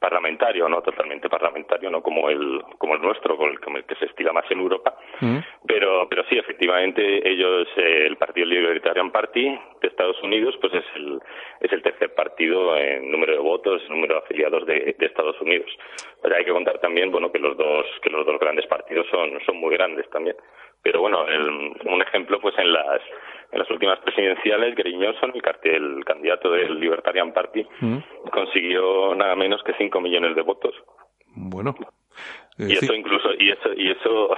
parlamentario, 0.02 0.68
no 0.68 0.82
totalmente 0.82 1.30
parlamentario, 1.30 1.88
no 1.88 2.02
como 2.02 2.28
el 2.28 2.60
como 2.76 2.96
el 2.96 3.00
nuestro, 3.00 3.36
con 3.36 3.76
el 3.76 3.84
que 3.84 3.94
se 3.94 4.06
estila 4.06 4.32
más 4.32 4.44
en 4.50 4.58
Europa, 4.58 4.94
mm. 5.20 5.38
pero 5.66 6.08
pero 6.10 6.24
sí, 6.28 6.36
efectivamente, 6.36 7.02
ellos, 7.26 7.68
eh, 7.76 8.06
el 8.06 8.16
Partido 8.16 8.46
Libertarian 8.46 9.12
Party 9.12 9.44
de 9.80 9.88
Estados 9.88 10.20
Unidos, 10.22 10.56
pues 10.60 10.74
es 10.74 10.84
el 10.96 11.20
es 11.60 11.72
el 11.72 11.82
tercer 11.82 12.12
partido 12.14 12.76
en 12.76 13.10
número 13.10 13.32
de 13.32 13.38
votos, 13.38 13.80
en 13.86 13.94
número 13.94 14.14
de 14.14 14.20
afiliados 14.20 14.66
de, 14.66 14.96
de 14.98 15.06
Estados 15.06 15.40
Unidos. 15.40 15.70
Pero 16.22 16.36
hay 16.36 16.44
que 16.44 16.52
contar 16.52 16.78
también, 16.78 17.10
bueno, 17.10 17.32
que 17.32 17.38
los 17.38 17.56
dos 17.56 17.86
que 18.02 18.10
los 18.10 18.24
dos 18.24 18.38
grandes 18.38 18.66
partidos 18.66 19.06
son 19.10 19.40
son 19.44 19.56
muy 19.56 19.74
grandes 19.74 20.08
también. 20.10 20.36
Pero 20.82 21.00
bueno, 21.00 21.26
el, 21.28 21.48
un 21.84 22.02
ejemplo, 22.02 22.40
pues 22.40 22.56
en 22.58 22.72
las 22.72 23.00
en 23.52 23.58
las 23.58 23.70
últimas 23.70 23.98
presidenciales, 24.00 24.74
Gary 24.74 24.94
Johnson, 24.94 25.32
el, 25.34 25.96
el 25.96 26.04
candidato 26.04 26.50
del 26.50 26.80
Libertarian 26.80 27.32
Party, 27.32 27.66
mm. 27.80 27.98
consiguió 28.32 29.14
nada 29.14 29.36
menos 29.36 29.62
que 29.62 29.74
5 29.74 30.00
millones 30.00 30.34
de 30.34 30.42
votos. 30.42 30.74
Bueno. 31.34 31.74
Eh, 32.58 32.66
y 32.68 32.72
eso 32.72 32.92
sí. 32.92 32.94
incluso, 32.94 33.28
y 33.38 33.50
eso, 33.50 33.72
y 33.76 33.90
eso, 33.90 34.36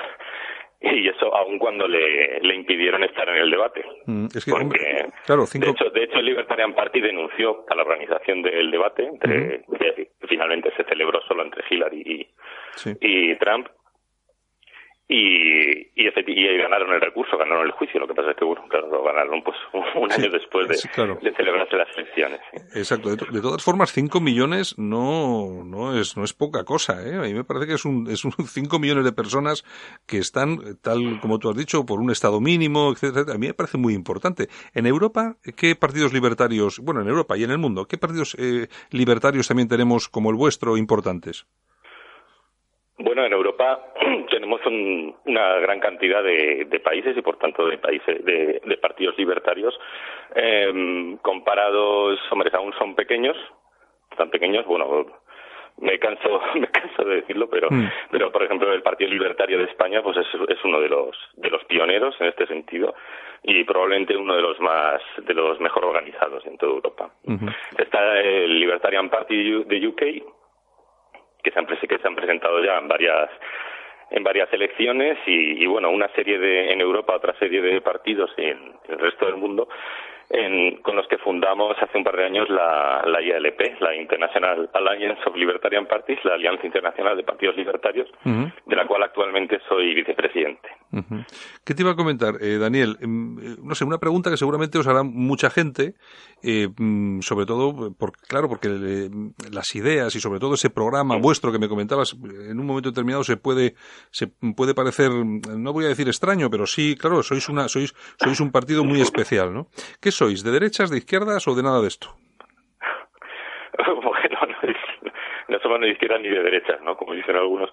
y 0.80 1.08
eso 1.08 1.34
aun 1.34 1.58
cuando 1.58 1.86
le, 1.86 2.40
le 2.40 2.54
impidieron 2.54 3.04
estar 3.04 3.28
en 3.28 3.36
el 3.36 3.50
debate. 3.50 3.84
Mm, 4.06 4.26
es 4.34 4.44
que, 4.44 4.50
porque, 4.50 4.64
hombre, 4.64 5.06
claro, 5.26 5.46
cinco... 5.46 5.66
de, 5.66 5.72
hecho, 5.72 5.90
de 5.90 6.04
hecho, 6.04 6.18
el 6.18 6.26
Libertarian 6.26 6.74
Party 6.74 7.00
denunció 7.00 7.64
a 7.68 7.74
la 7.74 7.82
organización 7.82 8.42
del 8.42 8.70
debate, 8.70 9.06
entre, 9.06 9.58
mm. 9.58 9.74
Finalmente 10.34 10.72
se 10.76 10.82
celebró 10.84 11.22
solo 11.28 11.44
entre 11.44 11.62
Hillary 11.70 12.00
y, 12.00 12.26
sí. 12.74 12.92
y 13.00 13.36
Trump, 13.36 13.68
y, 15.14 15.92
y, 15.94 16.08
y, 16.26 16.56
ganaron 16.58 16.92
el 16.92 17.00
recurso, 17.00 17.38
ganaron 17.38 17.64
el 17.66 17.72
juicio. 17.72 18.00
Lo 18.00 18.08
que 18.08 18.14
pasa 18.14 18.32
es 18.32 18.36
que, 18.36 18.44
bueno, 18.44 18.66
claro, 18.68 18.88
lo 18.88 19.04
ganaron 19.04 19.42
pues 19.44 19.56
un 19.94 20.10
año 20.10 20.24
sí, 20.24 20.28
después 20.28 20.66
de, 20.66 20.74
sí, 20.74 20.88
claro. 20.88 21.18
de, 21.22 21.32
celebrarse 21.34 21.76
las 21.76 21.88
elecciones. 21.96 22.40
¿sí? 22.50 22.78
Exacto. 22.78 23.10
De, 23.10 23.16
de, 23.16 23.40
todas 23.40 23.62
formas, 23.62 23.92
5 23.92 24.20
millones 24.20 24.76
no, 24.76 25.62
no, 25.64 25.98
es, 25.98 26.16
no 26.16 26.24
es 26.24 26.32
poca 26.32 26.64
cosa. 26.64 27.00
¿eh? 27.06 27.16
A 27.16 27.22
mí 27.22 27.32
me 27.32 27.44
parece 27.44 27.66
que 27.66 27.74
es 27.74 27.84
un, 27.84 28.10
es 28.10 28.24
un 28.24 28.32
5 28.46 28.78
millones 28.80 29.04
de 29.04 29.12
personas 29.12 29.64
que 30.06 30.18
están, 30.18 30.58
tal 30.82 31.20
como 31.20 31.38
tú 31.38 31.48
has 31.48 31.56
dicho, 31.56 31.86
por 31.86 32.00
un 32.00 32.10
estado 32.10 32.40
mínimo, 32.40 32.90
etcétera. 32.90 33.34
A 33.34 33.38
mí 33.38 33.46
me 33.46 33.54
parece 33.54 33.78
muy 33.78 33.94
importante. 33.94 34.48
En 34.74 34.86
Europa, 34.86 35.36
¿qué 35.56 35.76
partidos 35.76 36.12
libertarios, 36.12 36.80
bueno, 36.80 37.02
en 37.02 37.08
Europa 37.08 37.36
y 37.36 37.44
en 37.44 37.52
el 37.52 37.58
mundo, 37.58 37.86
qué 37.86 37.98
partidos 37.98 38.36
eh, 38.38 38.66
libertarios 38.90 39.46
también 39.46 39.68
tenemos 39.68 40.08
como 40.08 40.30
el 40.30 40.36
vuestro 40.36 40.76
importantes? 40.76 41.46
Bueno, 42.98 43.24
en 43.24 43.32
Europa 43.32 43.92
tenemos 44.30 44.64
un, 44.66 45.14
una 45.26 45.54
gran 45.58 45.80
cantidad 45.80 46.22
de, 46.22 46.66
de, 46.66 46.80
países 46.80 47.16
y, 47.16 47.22
por 47.22 47.38
tanto, 47.38 47.66
de 47.66 47.78
países 47.78 48.24
de, 48.24 48.60
de 48.64 48.76
partidos 48.76 49.18
libertarios. 49.18 49.78
Eh, 50.34 51.16
comparados, 51.22 52.20
hombre, 52.30 52.50
aún 52.52 52.72
son 52.78 52.94
pequeños, 52.94 53.36
tan 54.16 54.30
pequeños, 54.30 54.64
bueno, 54.66 55.06
me 55.78 55.98
canso, 55.98 56.40
me 56.54 56.68
canso 56.68 57.04
de 57.04 57.16
decirlo, 57.16 57.48
pero, 57.48 57.68
mm. 57.70 57.90
pero 58.10 58.30
por 58.30 58.42
ejemplo, 58.42 58.72
el 58.72 58.82
Partido 58.82 59.10
Libertario 59.10 59.58
de 59.58 59.64
España, 59.64 60.02
pues 60.02 60.16
es, 60.18 60.26
es 60.48 60.64
uno 60.64 60.80
de 60.80 60.88
los 60.88 61.16
de 61.36 61.50
los 61.50 61.64
pioneros 61.64 62.14
en 62.20 62.28
este 62.28 62.46
sentido 62.46 62.94
y 63.42 63.64
probablemente 63.64 64.16
uno 64.16 64.36
de 64.36 64.42
los 64.42 64.58
más 64.60 65.00
de 65.18 65.34
los 65.34 65.60
mejor 65.60 65.84
organizados 65.84 66.46
en 66.46 66.56
toda 66.56 66.72
Europa. 66.72 67.10
Está 67.76 68.20
el 68.20 68.58
Libertarian 68.58 69.10
Party 69.10 69.64
de 69.64 69.86
UK 69.86 70.02
que 71.44 71.52
se 71.52 71.58
han, 71.58 71.66
que 71.66 71.98
se 71.98 72.08
han 72.08 72.16
presentado 72.16 72.64
ya 72.64 72.78
en 72.78 72.88
varias 72.88 73.30
en 74.10 74.22
varias 74.22 74.52
elecciones 74.52 75.18
y, 75.26 75.62
y, 75.62 75.66
bueno 75.66 75.90
una 75.90 76.08
serie 76.08 76.38
de 76.38 76.72
en 76.72 76.80
Europa 76.80 77.14
otra 77.16 77.34
serie 77.38 77.62
de 77.62 77.80
partidos 77.80 78.30
en, 78.36 78.74
en 78.84 78.92
el 78.92 78.98
resto 78.98 79.26
del 79.26 79.36
mundo 79.36 79.68
en, 80.30 80.80
con 80.82 80.96
los 80.96 81.06
que 81.08 81.18
fundamos 81.18 81.76
hace 81.80 81.98
un 81.98 82.04
par 82.04 82.16
de 82.16 82.24
años 82.24 82.48
la, 82.48 83.02
la 83.06 83.20
ILP, 83.20 83.80
la 83.80 83.94
International 83.94 84.70
Alliance 84.72 85.20
of 85.26 85.36
Libertarian 85.36 85.86
Parties, 85.86 86.18
la 86.24 86.34
Alianza 86.34 86.66
Internacional 86.66 87.16
de 87.16 87.22
Partidos 87.22 87.56
Libertarios, 87.56 88.08
uh 88.24 88.28
-huh. 88.28 88.52
de 88.66 88.76
la 88.76 88.86
cual 88.86 89.02
actualmente 89.02 89.58
soy 89.68 89.94
vicepresidente. 89.94 90.68
Uh 90.92 90.98
-huh. 90.98 91.26
¿Qué 91.64 91.74
te 91.74 91.82
iba 91.82 91.92
a 91.92 91.96
comentar, 91.96 92.34
eh, 92.40 92.58
Daniel? 92.58 92.96
Mm, 93.00 93.66
no 93.66 93.74
sé, 93.74 93.84
una 93.84 93.98
pregunta 93.98 94.30
que 94.30 94.36
seguramente 94.36 94.78
os 94.78 94.86
hará 94.86 95.02
mucha 95.02 95.50
gente, 95.50 95.94
eh, 96.42 96.68
mm, 96.76 97.20
sobre 97.20 97.46
todo, 97.46 97.92
por, 97.94 98.12
claro, 98.12 98.48
porque 98.48 98.68
eh, 98.68 99.08
las 99.52 99.74
ideas 99.74 100.14
y 100.16 100.20
sobre 100.20 100.40
todo 100.40 100.54
ese 100.54 100.70
programa 100.70 101.16
vuestro 101.16 101.52
que 101.52 101.58
me 101.58 101.68
comentabas, 101.68 102.14
en 102.50 102.58
un 102.58 102.66
momento 102.66 102.90
determinado 102.90 103.24
se 103.24 103.36
puede, 103.36 103.74
se 104.10 104.28
puede 104.56 104.74
parecer, 104.74 105.10
no 105.10 105.72
voy 105.72 105.84
a 105.84 105.88
decir 105.88 106.06
extraño, 106.08 106.50
pero 106.50 106.66
sí, 106.66 106.96
claro, 106.96 107.22
sois 107.22 107.48
una, 107.48 107.68
sois, 107.68 107.94
sois 108.16 108.40
un 108.40 108.50
partido 108.50 108.84
muy 108.84 109.00
especial, 109.00 109.52
¿no? 109.52 109.66
¿Qué 110.00 110.10
sois? 110.16 110.42
¿De 110.44 110.50
derechas, 110.50 110.90
de 110.90 110.98
izquierdas 110.98 111.46
o 111.48 111.54
de 111.54 111.62
nada 111.62 111.80
de 111.80 111.88
esto? 111.88 112.08
bueno, 113.86 114.38
no, 114.48 114.74
no 115.48 115.58
somos 115.60 115.80
ni 115.80 115.86
de 115.86 115.92
izquierdas 115.92 116.20
ni 116.20 116.28
de 116.28 116.42
derechas, 116.42 116.80
¿no? 116.82 116.96
Como 116.96 117.14
dicen 117.14 117.36
algunos. 117.36 117.70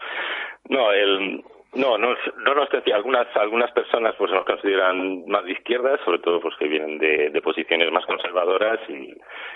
No, 0.69 0.91
el, 0.91 1.43
no, 1.73 1.97
no, 1.97 2.15
no 2.43 2.53
nos 2.53 2.69
algunas 2.93 3.27
algunas 3.37 3.71
personas 3.71 4.13
pues 4.17 4.29
nos 4.31 4.45
consideran 4.45 5.25
más 5.27 5.45
de 5.45 5.53
izquierdas, 5.53 6.01
sobre 6.03 6.19
todo 6.19 6.41
pues 6.41 6.55
que 6.57 6.67
vienen 6.67 6.97
de, 6.97 7.29
de 7.29 7.41
posiciones 7.41 7.89
más 7.91 8.05
conservadoras 8.05 8.79
y, 8.89 9.15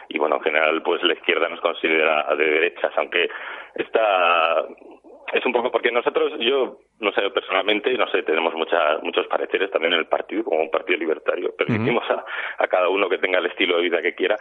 y 0.09 0.17
bueno 0.17 0.37
en 0.37 0.41
general 0.43 0.81
pues 0.81 1.03
la 1.03 1.13
izquierda 1.13 1.49
nos 1.49 1.59
considera 1.59 2.33
de 2.35 2.45
derechas, 2.45 2.93
aunque 2.95 3.29
está 3.75 4.65
es 5.35 5.45
un 5.45 5.51
poco 5.51 5.69
porque 5.69 5.91
nosotros, 5.91 6.31
yo 6.39 6.77
no 7.01 7.11
sé, 7.11 7.29
personalmente, 7.29 7.93
no 7.97 8.07
sé, 8.07 8.23
tenemos 8.23 8.53
mucha, 8.53 8.99
muchos 9.03 9.27
pareceres 9.27 9.69
también 9.69 9.91
en 9.91 9.99
el 9.99 10.07
partido, 10.07 10.45
como 10.45 10.61
un 10.61 10.71
partido 10.71 10.97
libertario. 10.97 11.53
Permitimos 11.57 12.05
uh 12.09 12.13
-huh. 12.13 12.23
a, 12.57 12.63
a, 12.63 12.67
cada 12.67 12.87
uno 12.87 13.09
que 13.09 13.17
tenga 13.17 13.39
el 13.39 13.47
estilo 13.47 13.75
de 13.75 13.83
vida 13.83 14.01
que 14.01 14.15
quiera. 14.15 14.37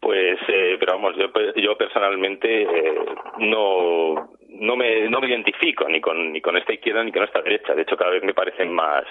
Pues, 0.00 0.38
eh, 0.48 0.76
pero 0.80 0.94
vamos, 0.94 1.14
yo, 1.16 1.28
yo 1.54 1.76
personalmente 1.78 2.62
eh, 2.62 3.04
no, 3.38 4.28
no, 4.48 4.76
me, 4.76 5.08
no 5.08 5.20
me 5.20 5.28
identifico 5.28 5.88
ni 5.88 6.00
con, 6.00 6.32
ni 6.32 6.40
con 6.40 6.56
esta 6.56 6.72
izquierda 6.72 7.04
ni 7.04 7.12
con 7.12 7.22
esta 7.22 7.40
derecha. 7.40 7.74
De 7.74 7.82
hecho, 7.82 7.96
cada 7.96 8.10
vez 8.10 8.24
me 8.24 8.34
parecen 8.34 8.72
más, 8.72 9.04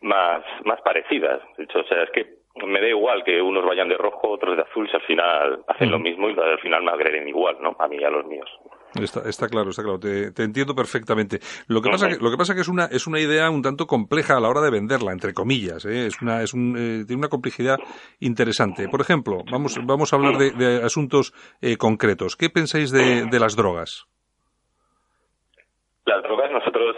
más, 0.00 0.42
más 0.64 0.80
parecidas. 0.80 1.42
De 1.58 1.64
hecho, 1.64 1.80
o 1.80 1.84
sea, 1.84 2.04
es 2.04 2.10
que 2.10 2.26
me 2.66 2.80
da 2.80 2.88
igual 2.88 3.22
que 3.22 3.42
unos 3.42 3.66
vayan 3.66 3.88
de 3.88 3.98
rojo, 3.98 4.30
otros 4.30 4.56
de 4.56 4.62
azul, 4.62 4.88
si 4.88 4.96
al 4.96 5.02
final 5.02 5.60
hacen 5.68 5.88
uh 5.88 5.90
-huh. 5.90 5.92
lo 5.92 5.98
mismo 5.98 6.30
y 6.30 6.38
al 6.40 6.58
final 6.60 6.82
me 6.84 6.90
agreden 6.90 7.28
igual, 7.28 7.58
¿no? 7.60 7.76
A 7.78 7.86
mí 7.86 7.98
y 8.00 8.04
a 8.04 8.10
los 8.10 8.24
míos. 8.24 8.50
Está, 8.94 9.48
claro, 9.48 9.70
está 9.70 9.82
claro. 9.82 9.98
Te, 9.98 10.42
entiendo 10.42 10.74
perfectamente. 10.74 11.38
Lo 11.68 11.82
que 11.82 11.90
pasa 11.90 12.08
que 12.08 12.16
lo 12.16 12.30
que 12.30 12.36
pasa 12.36 12.54
que 12.54 12.62
es 12.62 12.68
una 12.68 12.86
es 12.86 13.06
una 13.06 13.20
idea 13.20 13.50
un 13.50 13.62
tanto 13.62 13.86
compleja 13.86 14.36
a 14.36 14.40
la 14.40 14.48
hora 14.48 14.62
de 14.62 14.70
venderla, 14.70 15.12
entre 15.12 15.34
comillas. 15.34 15.84
¿eh? 15.84 16.06
Es 16.06 16.22
una 16.22 16.42
es 16.42 16.54
un, 16.54 16.74
eh, 16.76 17.04
tiene 17.06 17.20
una 17.20 17.28
complejidad 17.28 17.76
interesante. 18.20 18.88
Por 18.88 19.00
ejemplo, 19.00 19.42
vamos 19.50 19.78
vamos 19.84 20.12
a 20.12 20.16
hablar 20.16 20.36
de, 20.36 20.80
asuntos 20.82 21.32
eh, 21.60 21.76
concretos. 21.76 22.36
¿Qué 22.36 22.48
pensáis 22.48 22.90
de, 22.90 23.26
de 23.26 23.40
las 23.40 23.56
drogas? 23.56 24.06
Las 26.06 26.22
drogas 26.22 26.50
nosotros 26.50 26.96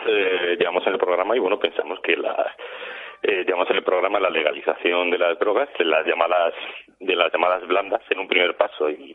llevamos 0.59 0.87
en 0.87 0.93
el 0.93 0.99
programa 0.99 1.37
y 1.37 1.41
bueno 1.41 1.59
pensamos 1.59 1.99
que 2.05 2.17
las 2.17 2.55
llevamos 3.23 3.69
en 3.71 3.77
el 3.77 3.83
programa 3.83 4.21
la 4.21 4.31
legalización 4.31 5.11
de 5.11 5.19
las 5.19 5.37
drogas, 5.41 5.69
de 5.77 5.85
las 5.85 6.07
llamadas 6.07 6.55
de 7.01 7.17
las 7.17 7.33
llamadas 7.33 7.67
blandas 7.67 8.03
en 8.11 8.21
un 8.21 8.29
primer 8.29 8.57
paso 8.57 8.89
y 8.89 9.13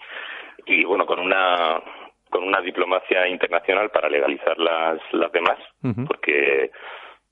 y 0.66 0.84
bueno 0.84 1.06
con 1.06 1.20
una 1.20 1.82
con 2.30 2.44
una 2.44 2.62
diplomacia 2.62 3.28
internacional 3.28 3.90
para 3.92 4.10
legalizar 4.10 4.58
las, 4.58 5.00
las 5.12 5.32
demás, 5.32 5.58
porque 6.08 6.72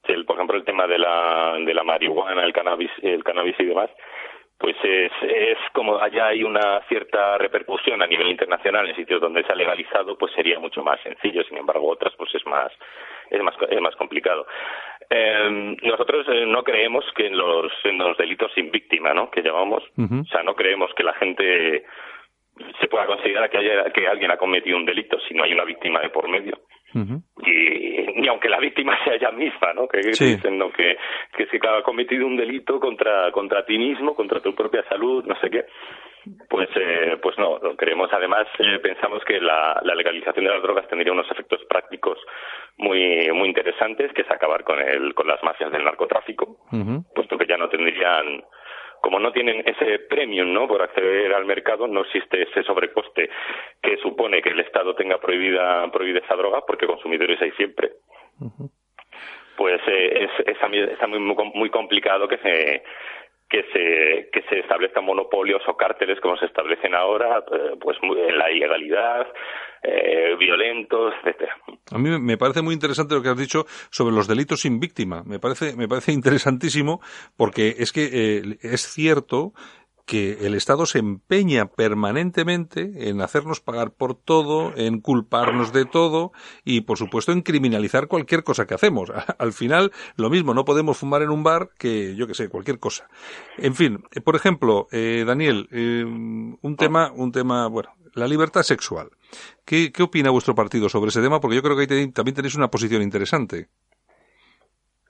el, 0.04 0.26
por 0.26 0.36
ejemplo 0.36 0.58
el 0.58 0.66
tema 0.66 0.88
de 0.88 0.98
la, 0.98 1.56
de 1.60 1.74
la 1.74 1.84
marihuana, 1.84 2.44
el 2.44 2.54
cannabis, 2.54 2.92
el 3.02 3.24
cannabis 3.24 3.56
y 3.60 3.66
demás, 3.66 3.90
pues 4.64 4.78
es, 4.84 5.12
es 5.24 5.58
como 5.74 5.98
allá 5.98 6.28
hay 6.28 6.44
una 6.44 6.80
cierta 6.88 7.38
repercusión 7.38 8.02
a 8.02 8.08
nivel 8.08 8.30
internacional 8.30 8.88
en 8.88 8.96
sitios 8.96 9.20
donde 9.20 9.44
se 9.44 9.52
ha 9.52 9.56
legalizado, 9.56 10.18
pues 10.18 10.32
sería 10.34 10.58
mucho 10.58 10.82
más 10.84 11.02
sencillo. 11.02 11.44
Sin 11.44 11.58
embargo, 11.58 11.90
otras 11.90 12.14
pues 12.18 12.34
es 12.34 12.46
más 12.46 12.72
es 13.30 13.42
más 13.42 13.56
es 13.70 13.82
más 13.82 13.96
complicado. 13.98 14.48
Eh, 15.10 15.76
nosotros 15.82 16.26
eh, 16.30 16.46
no 16.46 16.64
creemos 16.64 17.04
que 17.14 17.28
en 17.28 17.38
los 17.38 17.74
en 17.84 17.98
los 17.98 18.16
delitos 18.16 18.54
sin 18.54 18.72
víctima, 18.72 19.14
¿no? 19.14 19.30
Que 19.30 19.42
llamamos, 19.42 19.84
o 19.98 20.26
sea, 20.32 20.44
no 20.44 20.56
creemos 20.56 20.94
que 20.96 21.04
la 21.04 21.14
gente 21.16 21.84
se 22.80 22.88
pueda 22.88 23.06
considerar 23.06 23.50
que, 23.50 23.58
haya, 23.58 23.92
que 23.92 24.08
alguien 24.08 24.32
ha 24.32 24.38
cometido 24.38 24.78
un 24.78 24.86
delito 24.86 25.20
si 25.28 25.34
no 25.34 25.44
hay 25.44 25.54
una 25.54 25.64
víctima 25.64 26.00
de 26.02 26.10
por 26.10 26.30
medio. 26.30 26.60
y 26.94 28.22
ni 28.22 28.28
aunque 28.28 28.50
la 28.50 28.60
víctima 28.60 28.98
sea 29.04 29.16
ella 29.16 29.32
misma, 29.32 29.74
¿no? 29.74 29.88
Que 29.88 30.00
dicen 30.00 30.58
¿no? 30.58 30.72
que, 30.72 30.98
que 31.36 31.48
si 31.48 31.58
ha 31.58 31.82
cometido 31.82 32.28
un 32.28 32.38
delito 32.38 32.80
contra, 32.80 33.32
contra 33.32 33.66
ti 33.66 33.78
mismo, 33.78 34.16
contra 34.16 34.40
tu 34.40 34.54
propia 34.54 34.84
salud, 34.88 35.24
no 35.26 35.36
sé 35.40 35.50
qué, 35.50 35.66
pues 36.50 36.70
eh, 36.76 37.18
pues 37.22 37.38
no, 37.38 37.58
lo 37.58 37.76
creemos. 37.76 38.10
Además, 38.14 38.48
eh, 38.60 38.80
pensamos 38.80 39.24
que 39.26 39.42
la, 39.42 39.82
la 39.84 39.96
legalización 39.96 40.46
de 40.46 40.52
las 40.52 40.62
drogas 40.62 40.88
tendría 40.88 41.12
unos 41.12 41.30
efectos 41.32 41.62
prácticos 41.68 42.20
muy 42.78 43.32
muy 43.32 43.48
interesantes, 43.48 44.14
que 44.14 44.22
es 44.22 44.32
acabar 44.32 44.64
con 44.64 44.80
el 44.80 45.14
con 45.14 45.28
las 45.28 45.42
mafias 45.44 45.72
del 45.72 45.84
narcotráfico, 45.84 46.58
puesto 47.16 47.38
que 47.38 47.48
ya 47.48 47.58
no 47.58 47.70
tendrían 47.70 48.44
como 49.04 49.20
no 49.20 49.34
tienen 49.34 49.62
ese 49.66 50.00
premium 50.00 50.54
¿no? 50.54 50.66
por 50.66 50.82
acceder 50.82 51.34
al 51.34 51.46
mercado, 51.46 51.90
no 51.90 52.02
existe 52.02 52.44
ese 52.44 52.64
sobrecoste 52.64 53.30
que 53.82 53.98
supone 53.98 54.42
que 54.42 54.52
el 54.52 54.62
Estado 54.62 54.96
tenga 54.96 55.18
prohibida, 55.18 55.92
prohibida 55.92 56.20
esa 56.20 56.38
droga, 56.38 56.62
porque 56.66 56.88
consumidores 56.88 57.42
hay 57.42 57.52
siempre. 57.52 57.92
Pues 59.58 59.82
eh, 59.88 60.30
es, 60.30 60.48
está 60.48 61.08
muy, 61.08 61.20
muy 61.20 61.70
complicado 61.70 62.30
que 62.30 62.38
se 62.38 62.84
que 63.54 63.62
se, 63.72 64.30
que 64.32 64.42
se 64.50 64.62
establezcan 64.62 65.06
monopolios 65.06 65.62
o 65.68 65.78
cárteles 65.78 66.20
como 66.22 66.36
se 66.38 66.48
establecen 66.48 66.96
ahora, 66.96 67.38
eh, 67.38 67.78
pues 67.80 67.96
en 68.02 68.36
la 68.36 68.50
ilegalidad, 68.52 69.28
eh, 69.84 70.36
violentos, 70.40 71.14
etcétera. 71.22 71.56
A 71.92 72.00
mí 72.00 72.10
me 72.20 72.36
parece 72.36 72.64
muy 72.64 72.74
interesante 72.74 73.14
lo 73.14 73.22
que 73.22 73.30
has 73.30 73.38
dicho 73.38 73.66
sobre 73.92 74.16
los 74.16 74.28
delitos 74.28 74.62
sin 74.62 74.80
víctima. 74.80 75.22
Me 75.24 75.38
parece, 75.38 75.78
me 75.78 75.88
parece 75.88 76.12
interesantísimo 76.20 77.00
porque 77.38 77.76
es 77.78 77.92
que 77.92 78.06
eh, 78.06 78.42
es 78.64 78.92
cierto 78.92 79.52
que 80.06 80.46
el 80.46 80.54
Estado 80.54 80.86
se 80.86 81.00
empeña 81.00 81.68
permanentemente 81.68 83.10
en 83.10 83.22
hacernos 83.22 83.62
pagar 83.62 83.92
por 83.92 84.16
todo, 84.16 84.74
en 84.76 85.00
culparnos 85.00 85.72
de 85.72 85.86
todo 85.86 86.32
y, 86.66 86.82
por 86.82 86.98
supuesto, 86.98 87.32
en 87.32 87.42
criminalizar 87.42 88.08
cualquier 88.08 88.44
cosa 88.44 88.66
que 88.66 88.74
hacemos. 88.74 89.12
Al 89.40 89.54
final, 89.54 89.92
lo 90.16 90.30
mismo, 90.30 90.54
no 90.54 90.66
podemos 90.66 90.98
fumar 90.98 91.22
en 91.22 91.30
un 91.30 91.44
bar 91.44 91.70
que, 91.78 92.16
yo 92.16 92.28
que 92.28 92.34
sé, 92.34 92.50
cualquier 92.50 92.80
cosa. 92.80 93.08
En 93.58 93.76
fin, 93.76 94.04
eh, 94.12 94.22
por 94.22 94.36
ejemplo, 94.36 94.88
eh, 94.92 95.24
Daniel, 95.26 95.70
eh, 95.72 96.04
un 96.06 96.76
tema, 96.78 97.12
un 97.14 97.32
tema, 97.32 97.68
bueno, 97.68 97.90
la 98.14 98.28
libertad 98.28 98.64
sexual. 98.64 99.10
¿Qué, 99.66 99.92
¿Qué 99.92 100.04
opina 100.04 100.30
vuestro 100.30 100.56
partido 100.56 100.90
sobre 100.90 101.10
ese 101.10 101.22
tema? 101.22 101.40
Porque 101.40 101.56
yo 101.56 101.64
creo 101.64 101.76
que 101.76 101.94
ahí 101.94 102.12
también 102.12 102.36
tenéis 102.36 102.56
una 102.56 102.70
posición 102.70 103.02
interesante. 103.02 103.70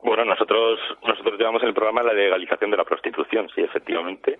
Bueno, 0.03 0.25
nosotros 0.25 0.79
nosotros 1.07 1.39
llevamos 1.39 1.61
en 1.61 1.69
el 1.69 1.73
programa 1.73 2.03
la 2.03 2.13
legalización 2.13 2.71
de 2.71 2.77
la 2.77 2.83
prostitución, 2.83 3.49
sí, 3.55 3.61
efectivamente. 3.61 4.37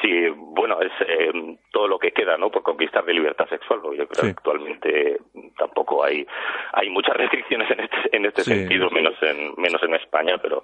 Sí, 0.00 0.28
bueno, 0.36 0.80
es 0.82 0.92
eh, 1.06 1.56
todo 1.70 1.88
lo 1.88 1.98
que 1.98 2.12
queda, 2.12 2.36
¿no? 2.36 2.50
Por 2.50 2.62
conquistar 2.62 3.04
de 3.04 3.14
libertad 3.14 3.48
sexual, 3.48 3.80
porque 3.82 3.98
yo 3.98 4.08
creo 4.08 4.22
que 4.22 4.30
actualmente 4.30 5.20
tampoco 5.56 6.04
hay 6.04 6.26
hay 6.72 6.90
muchas 6.90 7.16
restricciones 7.22 7.70
en 7.70 7.80
este 7.80 8.16
en 8.16 8.26
este 8.26 8.42
sentido, 8.42 8.90
menos 8.90 9.14
en 9.22 9.54
menos 9.56 9.82
en 9.82 9.94
España, 9.94 10.36
pero 10.40 10.62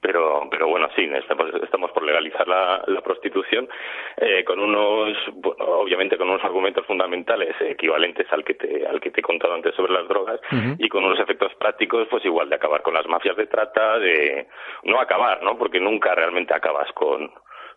pero 0.00 0.48
pero 0.50 0.68
bueno 0.68 0.88
sí 0.96 1.08
estamos, 1.12 1.46
estamos 1.62 1.90
por 1.92 2.02
legalizar 2.02 2.46
la, 2.48 2.82
la 2.86 3.00
prostitución 3.00 3.68
eh, 4.16 4.44
con 4.44 4.58
unos 4.58 5.16
bueno, 5.34 5.64
obviamente 5.64 6.16
con 6.16 6.28
unos 6.30 6.44
argumentos 6.44 6.86
fundamentales 6.86 7.54
equivalentes 7.60 8.26
al 8.32 8.44
que 8.44 8.54
te 8.54 8.86
al 8.86 9.00
que 9.00 9.10
te 9.10 9.20
he 9.20 9.22
contado 9.22 9.54
antes 9.54 9.74
sobre 9.74 9.92
las 9.92 10.08
drogas 10.08 10.40
y 10.78 10.88
con 10.88 11.04
unos 11.04 11.20
efectos 11.20 11.52
prácticos 11.54 12.08
pues 12.08 12.24
igual 12.24 12.48
de 12.48 12.56
acabar 12.56 12.82
con 12.82 12.94
las 12.94 13.06
mafias 13.06 13.36
de 13.36 13.46
trata 13.46 13.98
de 13.98 14.46
no 14.84 15.00
acabar 15.00 15.42
no 15.42 15.58
porque 15.58 15.80
nunca 15.80 16.14
realmente 16.14 16.54
acabas 16.54 16.90
con 16.92 17.30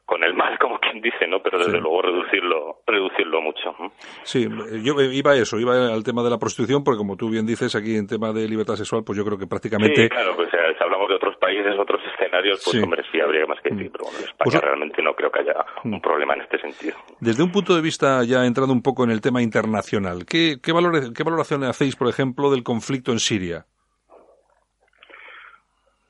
con 0.05 0.23
el 0.23 0.33
mal, 0.33 0.57
como 0.59 0.79
quien 0.79 1.01
dice, 1.01 1.27
¿no? 1.27 1.41
Pero 1.41 1.59
desde 1.59 1.79
luego 1.79 2.01
reducirlo, 2.01 2.81
reducirlo 2.85 3.41
mucho. 3.41 3.75
Sí, 4.23 4.47
yo 4.83 4.99
iba 5.01 5.31
a 5.31 5.35
eso, 5.35 5.59
iba 5.59 5.93
al 5.93 6.03
tema 6.03 6.23
de 6.23 6.29
la 6.29 6.37
prostitución, 6.37 6.83
porque 6.83 6.97
como 6.97 7.15
tú 7.15 7.29
bien 7.29 7.45
dices, 7.45 7.75
aquí 7.75 7.95
en 7.95 8.07
tema 8.07 8.31
de 8.31 8.47
libertad 8.47 8.75
sexual, 8.75 9.03
pues 9.05 9.17
yo 9.17 9.25
creo 9.25 9.37
que 9.37 9.47
prácticamente... 9.47 10.03
Sí, 10.03 10.09
claro, 10.09 10.35
pues 10.35 10.49
si 10.51 10.83
hablamos 10.83 11.07
de 11.09 11.15
otros 11.15 11.35
países, 11.53 11.79
otros 11.79 12.01
escenarios, 12.13 12.61
pues 12.63 12.83
hombre, 12.83 13.03
sí 13.11 13.19
habría 13.19 13.45
más 13.45 13.59
que 13.61 13.69
decir, 13.69 13.91
pero 13.91 14.05
bueno, 14.05 14.19
en 14.19 14.25
España 14.25 14.51
pues, 14.51 14.61
realmente 14.61 15.01
no 15.01 15.13
creo 15.13 15.31
que 15.31 15.39
haya 15.39 15.65
un 15.83 16.01
problema 16.01 16.33
en 16.35 16.41
este 16.41 16.59
sentido. 16.59 16.95
Desde 17.19 17.43
un 17.43 17.51
punto 17.51 17.75
de 17.75 17.81
vista, 17.81 18.23
ya 18.23 18.45
entrando 18.45 18.73
un 18.73 18.81
poco 18.81 19.03
en 19.03 19.11
el 19.11 19.21
tema 19.21 19.41
internacional, 19.41 20.25
¿qué, 20.29 20.57
qué, 20.63 20.71
valores, 20.71 21.11
qué 21.15 21.23
valoración 21.23 21.63
hacéis, 21.63 21.95
por 21.95 22.07
ejemplo, 22.07 22.51
del 22.51 22.63
conflicto 22.63 23.11
en 23.11 23.19
Siria? 23.19 23.65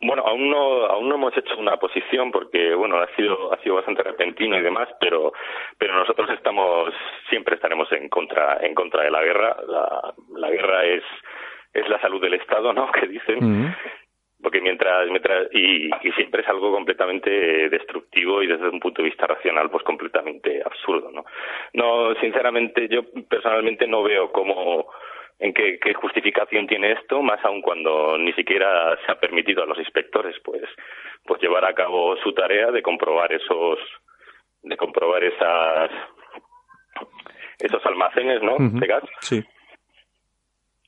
Bueno, 0.05 0.23
aún 0.25 0.49
no, 0.49 0.85
aún 0.85 1.07
no 1.07 1.15
hemos 1.15 1.37
hecho 1.37 1.55
una 1.57 1.77
posición 1.77 2.29
porque, 2.29 2.75
bueno, 2.75 2.97
ha 2.97 3.07
sido, 3.15 3.53
ha 3.53 3.57
sido 3.61 3.75
bastante 3.75 4.03
repentino 4.03 4.57
y 4.57 4.61
demás, 4.61 4.89
pero, 4.99 5.31
pero 5.77 5.95
nosotros 5.95 6.29
estamos, 6.31 6.93
siempre 7.29 7.55
estaremos 7.55 7.89
en 7.93 8.09
contra, 8.09 8.57
en 8.61 8.75
contra 8.75 9.03
de 9.03 9.11
la 9.11 9.23
guerra. 9.23 9.55
La, 9.65 10.13
la 10.35 10.49
guerra 10.49 10.83
es, 10.83 11.03
es 11.73 11.87
la 11.87 12.01
salud 12.01 12.19
del 12.19 12.33
Estado, 12.33 12.73
¿no? 12.73 12.91
Que 12.99 13.07
dicen. 13.07 13.73
Porque 14.43 14.59
mientras, 14.59 15.07
mientras 15.09 15.47
y, 15.53 15.87
y 15.87 16.11
siempre 16.11 16.41
es 16.41 16.47
algo 16.49 16.71
completamente 16.71 17.69
destructivo 17.69 18.43
y 18.43 18.47
desde 18.47 18.69
un 18.69 18.79
punto 18.79 19.01
de 19.01 19.07
vista 19.07 19.25
racional, 19.25 19.69
pues 19.71 19.83
completamente 19.83 20.61
absurdo, 20.63 21.09
¿no? 21.11 21.23
No, 21.73 22.13
sinceramente, 22.19 22.89
yo 22.89 23.03
personalmente 23.29 23.87
no 23.87 24.03
veo 24.03 24.31
cómo, 24.33 24.89
en 25.39 25.53
qué, 25.53 25.93
justificación 25.93 26.67
tiene 26.67 26.91
esto, 26.91 27.21
más 27.21 27.43
aún 27.45 27.61
cuando 27.61 28.17
ni 28.17 28.33
siquiera 28.33 28.97
se 29.05 29.11
ha 29.11 29.19
permitido 29.19 29.63
a 29.63 29.65
los 29.65 29.77
inspectores 29.79 30.35
pues 30.43 30.63
pues 31.25 31.41
llevar 31.41 31.63
a 31.63 31.73
cabo 31.73 32.17
su 32.17 32.33
tarea 32.33 32.69
de 32.71 32.81
comprobar 32.81 33.31
esos 33.31 33.79
de 34.61 34.75
comprobar 34.75 35.23
esas 35.23 35.89
esos 37.59 37.85
almacenes 37.85 38.41
no 38.41 38.57
de 38.59 38.87
gas. 38.87 39.03
Sí 39.21 39.43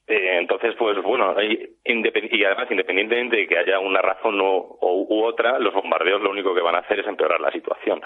eh, 0.08 0.38
entonces 0.38 0.76
pues 0.78 1.02
bueno 1.02 1.36
y 1.41 2.44
además 2.44 2.68
independientemente 2.70 3.38
de 3.38 3.48
que 3.48 3.58
haya 3.58 3.80
una 3.80 4.02
razón 4.02 4.39
o, 4.41 4.78
u 4.82 5.24
otra 5.24 5.60
los 5.60 5.74
bombardeos 5.74 6.22
lo 6.22 6.32
único 6.32 6.54
que 6.54 6.62
van 6.62 6.76
a 6.76 6.80
hacer 6.80 7.00
es 7.00 7.08
empeorar 7.08 7.41
la 7.41 7.52
situación 7.52 8.02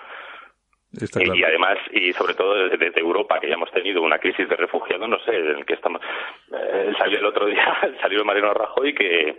y 0.92 1.44
además, 1.44 1.78
y 1.92 2.14
sobre 2.14 2.34
todo 2.34 2.68
desde, 2.68 3.00
Europa, 3.00 3.40
que 3.40 3.48
ya 3.48 3.54
hemos 3.54 3.72
tenido 3.72 4.02
una 4.02 4.18
crisis 4.18 4.50
de 4.50 4.56
refugiados, 4.56 5.08
no 5.08 5.20
sé, 5.20 5.36
en 5.36 5.58
el 5.60 5.66
que 5.66 5.76
estamos. 5.76 6.02
Eh, 6.52 6.92
salió 6.98 7.20
el 7.20 7.26
otro 7.26 7.46
día, 7.46 7.78
salió 8.02 8.26
Mariano 8.26 8.54
Rajoy 8.54 8.96
que, 8.96 9.38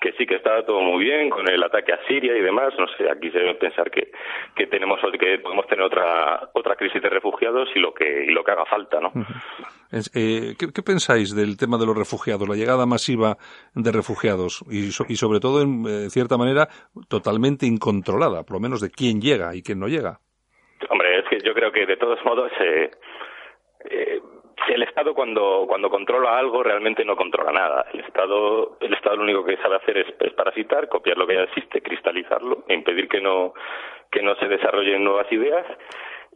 que 0.00 0.12
sí 0.12 0.26
que 0.26 0.36
estaba 0.36 0.64
todo 0.64 0.80
muy 0.80 1.04
bien 1.04 1.28
con 1.28 1.48
el 1.48 1.62
ataque 1.62 1.92
a 1.92 2.06
Siria 2.06 2.36
y 2.36 2.40
demás. 2.40 2.72
No 2.78 2.86
sé, 2.96 3.10
aquí 3.10 3.30
se 3.30 3.38
debe 3.38 3.54
pensar 3.54 3.90
que, 3.90 4.10
que 4.56 4.66
tenemos 4.66 4.98
que 5.18 5.38
podemos 5.38 5.66
tener 5.66 5.84
otra 5.84 6.50
otra 6.54 6.74
crisis 6.76 7.02
de 7.02 7.08
refugiados 7.08 7.68
y 7.74 7.78
lo 7.78 7.92
que 7.92 8.24
y 8.24 8.30
lo 8.30 8.42
que 8.42 8.52
haga 8.52 8.64
falta, 8.64 9.00
¿no? 9.00 9.12
Eh, 10.14 10.54
¿qué, 10.58 10.82
pensáis 10.82 11.34
del 11.34 11.56
tema 11.58 11.76
de 11.76 11.86
los 11.86 11.96
refugiados, 11.96 12.48
la 12.48 12.54
llegada 12.54 12.86
masiva 12.86 13.36
de 13.74 13.92
refugiados 13.92 14.64
y, 14.70 14.88
y 14.88 15.16
sobre 15.16 15.40
todo, 15.40 15.62
en 15.62 15.84
eh, 15.86 16.10
cierta 16.10 16.36
manera, 16.38 16.68
totalmente 17.08 17.66
incontrolada, 17.66 18.44
por 18.44 18.54
lo 18.56 18.60
menos 18.60 18.80
de 18.80 18.90
quién 18.90 19.20
llega 19.20 19.54
y 19.54 19.62
quién 19.62 19.80
no 19.80 19.88
llega? 19.88 20.20
Hombre, 20.88 21.18
es 21.18 21.24
que 21.28 21.38
yo 21.44 21.52
creo 21.54 21.72
que 21.72 21.86
de 21.86 21.96
todos 21.96 22.18
modos 22.24 22.50
eh, 22.60 22.90
eh, 23.90 24.20
el 24.68 24.82
Estado 24.82 25.14
cuando 25.14 25.64
cuando 25.66 25.90
controla 25.90 26.38
algo 26.38 26.62
realmente 26.62 27.04
no 27.04 27.16
controla 27.16 27.52
nada. 27.52 27.86
El 27.92 28.00
Estado 28.00 28.76
el 28.80 28.94
Estado 28.94 29.16
lo 29.16 29.22
único 29.22 29.44
que 29.44 29.56
sabe 29.56 29.76
hacer 29.76 29.98
es, 29.98 30.32
parasitar, 30.32 30.88
copiar 30.88 31.16
lo 31.18 31.26
que 31.26 31.34
ya 31.34 31.42
existe, 31.42 31.82
cristalizarlo, 31.82 32.64
e 32.68 32.74
impedir 32.74 33.08
que 33.08 33.20
no 33.20 33.54
que 34.10 34.22
no 34.22 34.34
se 34.36 34.48
desarrollen 34.48 35.04
nuevas 35.04 35.30
ideas 35.32 35.66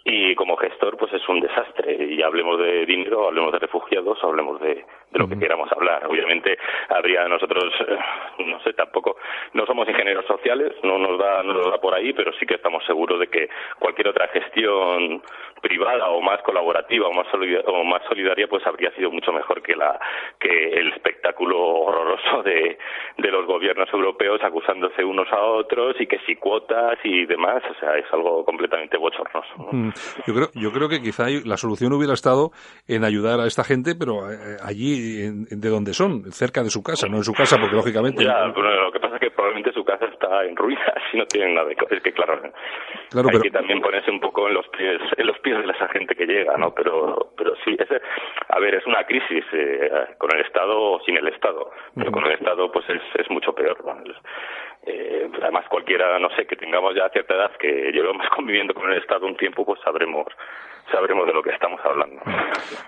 y 0.05 0.35
como 0.35 0.57
gestor 0.57 0.99
pues 0.99 1.13
es 1.15 1.27
un 1.29 1.41
desastre. 1.41 1.97
Y 2.11 2.23
hablemos 2.23 2.59
de 2.59 2.85
dinero 2.85 3.27
hablemos 3.27 3.53
de 3.53 3.59
refugiados 3.59 4.19
hablemos 4.23 4.61
de, 4.61 4.85
lo 5.13 5.29
que 5.29 5.39
queramos 5.39 5.71
hablar. 5.73 6.07
Obviamente 6.07 6.59
habría 6.89 7.27
nosotros 7.27 7.73
eh, 7.89 7.99
no 8.45 8.61
sé 8.61 8.75
tampoco 8.75 9.17
no 9.55 9.65
somos 9.65 9.89
ingenieros 9.89 10.27
sociales 10.27 10.73
no 10.83 10.99
nos 10.99 11.19
da 11.19 11.43
no 11.43 11.55
nos 11.55 11.71
da 11.71 11.79
por 11.81 11.95
ahí 11.95 12.13
pero 12.13 12.33
sí 12.35 12.45
que 12.45 12.55
estamos 12.55 12.85
seguros 12.85 13.19
de 13.19 13.29
que 13.29 13.49
cualquier 13.79 14.09
otra 14.09 14.29
gestión 14.29 15.23
privada 15.63 16.11
o 16.11 16.21
más 16.21 16.43
colaborativa 16.43 17.09
o 17.09 17.13
más 17.13 17.27
solidaria, 17.31 17.67
o 17.67 17.85
más 17.85 18.03
solidaria 18.07 18.47
pues 18.47 18.67
habría 18.67 18.91
sido 18.93 19.11
mucho 19.11 19.33
mejor 19.33 19.63
que 19.63 19.75
la 19.75 19.99
que 20.39 20.69
el 20.75 20.93
espectáculo 20.93 21.59
horroroso 21.59 22.43
de, 22.43 22.77
de 23.17 23.31
los 23.31 23.47
gobiernos 23.47 23.89
europeos 23.91 24.43
acusándose 24.43 25.03
unos 25.03 25.33
a 25.33 25.41
otros 25.41 25.99
y 25.99 26.07
que 26.07 26.19
si 26.27 26.37
cuotas 26.37 26.99
y 27.05 27.25
demás. 27.25 27.63
O 27.71 27.75
sea 27.81 27.97
es 27.97 28.13
algo 28.13 28.45
completamente 28.45 28.99
bochornoso 28.99 29.69
mm. 29.73 29.94
Yo 30.27 30.35
creo, 30.35 30.49
yo 30.55 30.73
creo 30.73 30.89
que 30.89 31.01
quizá 31.01 31.27
la 31.45 31.57
solución 31.57 31.93
hubiera 31.93 32.15
estado 32.15 32.51
en 32.89 33.05
ayudar 33.05 33.41
a 33.41 33.47
esta 33.47 33.65
gente, 33.65 33.95
pero 33.95 34.31
eh, 34.31 34.57
allí 34.63 35.31
de 35.51 35.69
donde 35.69 35.93
son, 35.93 36.33
cerca 36.33 36.63
de 36.63 36.71
su 36.71 36.83
casa, 36.83 37.09
no 37.09 37.19
en 37.19 37.25
su 37.25 37.33
casa, 37.33 37.57
porque 37.59 37.77
lógicamente. 37.77 38.25
Ya, 38.25 38.47
lo 38.47 38.93
que 38.93 39.01
pasa 39.01 39.17
es 39.17 39.21
que 39.21 39.31
probablemente 39.31 39.73
su 39.73 39.85
casa 39.85 40.07
está 40.07 40.45
en 40.45 40.57
ruinas 40.57 40.95
y 41.13 41.19
no 41.19 41.27
tienen 41.27 41.55
nada 41.55 41.69
de 41.69 41.77
Es 41.91 42.03
que 42.03 42.13
claro, 42.13 42.41
claro 43.11 43.29
hay 43.33 43.41
que 43.41 43.51
también 43.51 43.81
ponerse 43.81 44.11
un 44.11 44.21
poco 44.21 44.49
en 44.49 44.55
los 44.55 44.67
pies, 44.69 45.01
en 45.17 45.27
los 45.27 45.39
pies 45.41 45.65
de 45.65 45.73
esa 45.73 45.89
gente 45.89 46.15
que 46.15 46.27
llega, 46.27 46.57
¿no? 46.57 46.75
Pero, 46.75 47.33
pero 47.37 47.55
sí, 47.65 47.77
ese, 47.79 48.01
a 48.49 48.59
ver, 48.59 48.75
es 48.75 48.87
una 48.87 49.05
crisis 49.05 49.45
eh, 49.53 49.91
con 50.19 50.35
el 50.35 50.45
Estado 50.45 50.81
o 50.81 51.01
sin 51.05 51.17
el 51.17 51.29
Estado, 51.29 51.71
pero 51.95 52.11
con 52.11 52.25
el 52.27 52.33
Estado 52.33 52.71
pues 52.71 52.89
es, 52.89 53.03
es 53.19 53.31
mucho 53.31 53.55
peor. 53.55 53.77
Eh, 54.87 55.31
además, 55.43 55.65
cualquiera, 55.69 56.19
no 56.19 56.29
sé, 56.37 56.47
que 56.47 56.57
tengamos 56.57 56.95
ya 56.95 57.09
cierta 57.11 57.35
edad, 57.35 57.53
que 57.59 57.91
llevamos 57.93 58.27
conviviendo 58.35 58.75
con 58.75 58.91
el 58.91 58.99
Estado 58.99 59.27
un 59.27 59.37
tiempo, 59.37 59.65
pues 59.65 59.81
sabremos 59.83 60.27
sabremos 60.93 61.27
de 61.27 61.33
lo 61.33 61.43
que 61.43 61.51
estamos 61.51 61.81
hablando. 61.83 62.21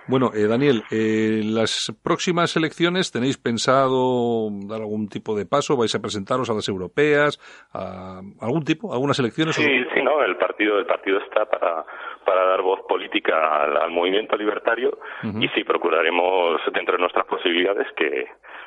Bueno, 0.07 0.31
eh, 0.35 0.47
Daniel, 0.47 0.83
eh, 0.91 1.41
las 1.43 1.97
próximas 2.05 2.55
elecciones 2.57 3.11
tenéis 3.11 3.39
pensado 3.39 4.51
dar 4.69 4.83
algún 4.83 5.09
tipo 5.09 5.35
de 5.35 5.47
paso, 5.47 5.79
vais 5.79 5.95
a 5.95 6.01
presentaros 6.01 6.51
a 6.51 6.55
las 6.55 6.69
europeas, 6.69 7.39
a 7.73 8.21
algún 8.41 8.65
tipo, 8.65 8.93
algunas 8.93 9.19
elecciones. 9.19 9.57
Sí, 9.57 9.65
sí, 9.95 10.03
no, 10.03 10.23
el 10.23 10.37
partido, 10.37 10.79
el 10.79 10.87
partido 10.87 11.19
está 11.21 11.47
para 11.47 11.87
para 12.27 12.45
dar 12.45 12.61
voz 12.61 12.81
política 12.89 13.63
al, 13.63 13.91
movimiento 13.93 14.37
libertario 14.37 14.99
y 15.23 15.47
sí 15.51 15.63
procuraremos 15.63 16.61
dentro 16.73 16.95
de 16.95 16.99
nuestras 16.99 17.25
posibilidades 17.27 17.87
que 17.97 18.27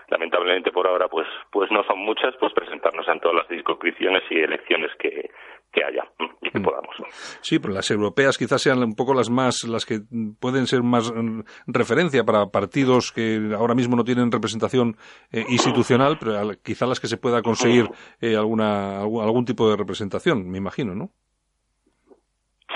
lamentablemente 0.09 0.71
por 0.71 0.87
ahora 0.87 1.07
pues 1.07 1.27
pues 1.51 1.69
no 1.71 1.83
son 1.83 1.99
muchas 1.99 2.33
pues 2.39 2.53
presentarnos 2.53 3.07
en 3.07 3.19
todas 3.19 3.37
las 3.37 3.47
circunscripciones 3.47 4.23
y 4.29 4.39
elecciones 4.39 4.91
que, 4.99 5.29
que 5.71 5.83
haya 5.83 6.03
y 6.41 6.51
que 6.51 6.59
mm. 6.59 6.63
podamos. 6.63 6.95
Sí 7.41 7.59
pero 7.59 7.73
las 7.73 7.89
europeas 7.91 8.37
quizás 8.37 8.61
sean 8.61 8.83
un 8.83 8.95
poco 8.95 9.13
las 9.13 9.29
más 9.29 9.63
las 9.63 9.85
que 9.85 9.99
pueden 10.39 10.67
ser 10.67 10.83
más 10.83 11.11
mm, 11.11 11.41
referencia 11.67 12.23
para 12.23 12.47
partidos 12.47 13.11
que 13.11 13.39
ahora 13.55 13.75
mismo 13.75 13.95
no 13.95 14.03
tienen 14.03 14.31
representación 14.31 14.97
eh, 15.31 15.45
institucional 15.49 16.17
pero 16.19 16.39
quizás 16.63 16.89
las 16.89 16.99
que 16.99 17.07
se 17.07 17.17
pueda 17.17 17.41
conseguir 17.41 17.85
eh, 18.21 18.35
alguna 18.35 19.01
algún 19.01 19.45
tipo 19.45 19.69
de 19.69 19.77
representación 19.77 20.49
me 20.49 20.57
imagino 20.57 20.95
no 20.95 21.11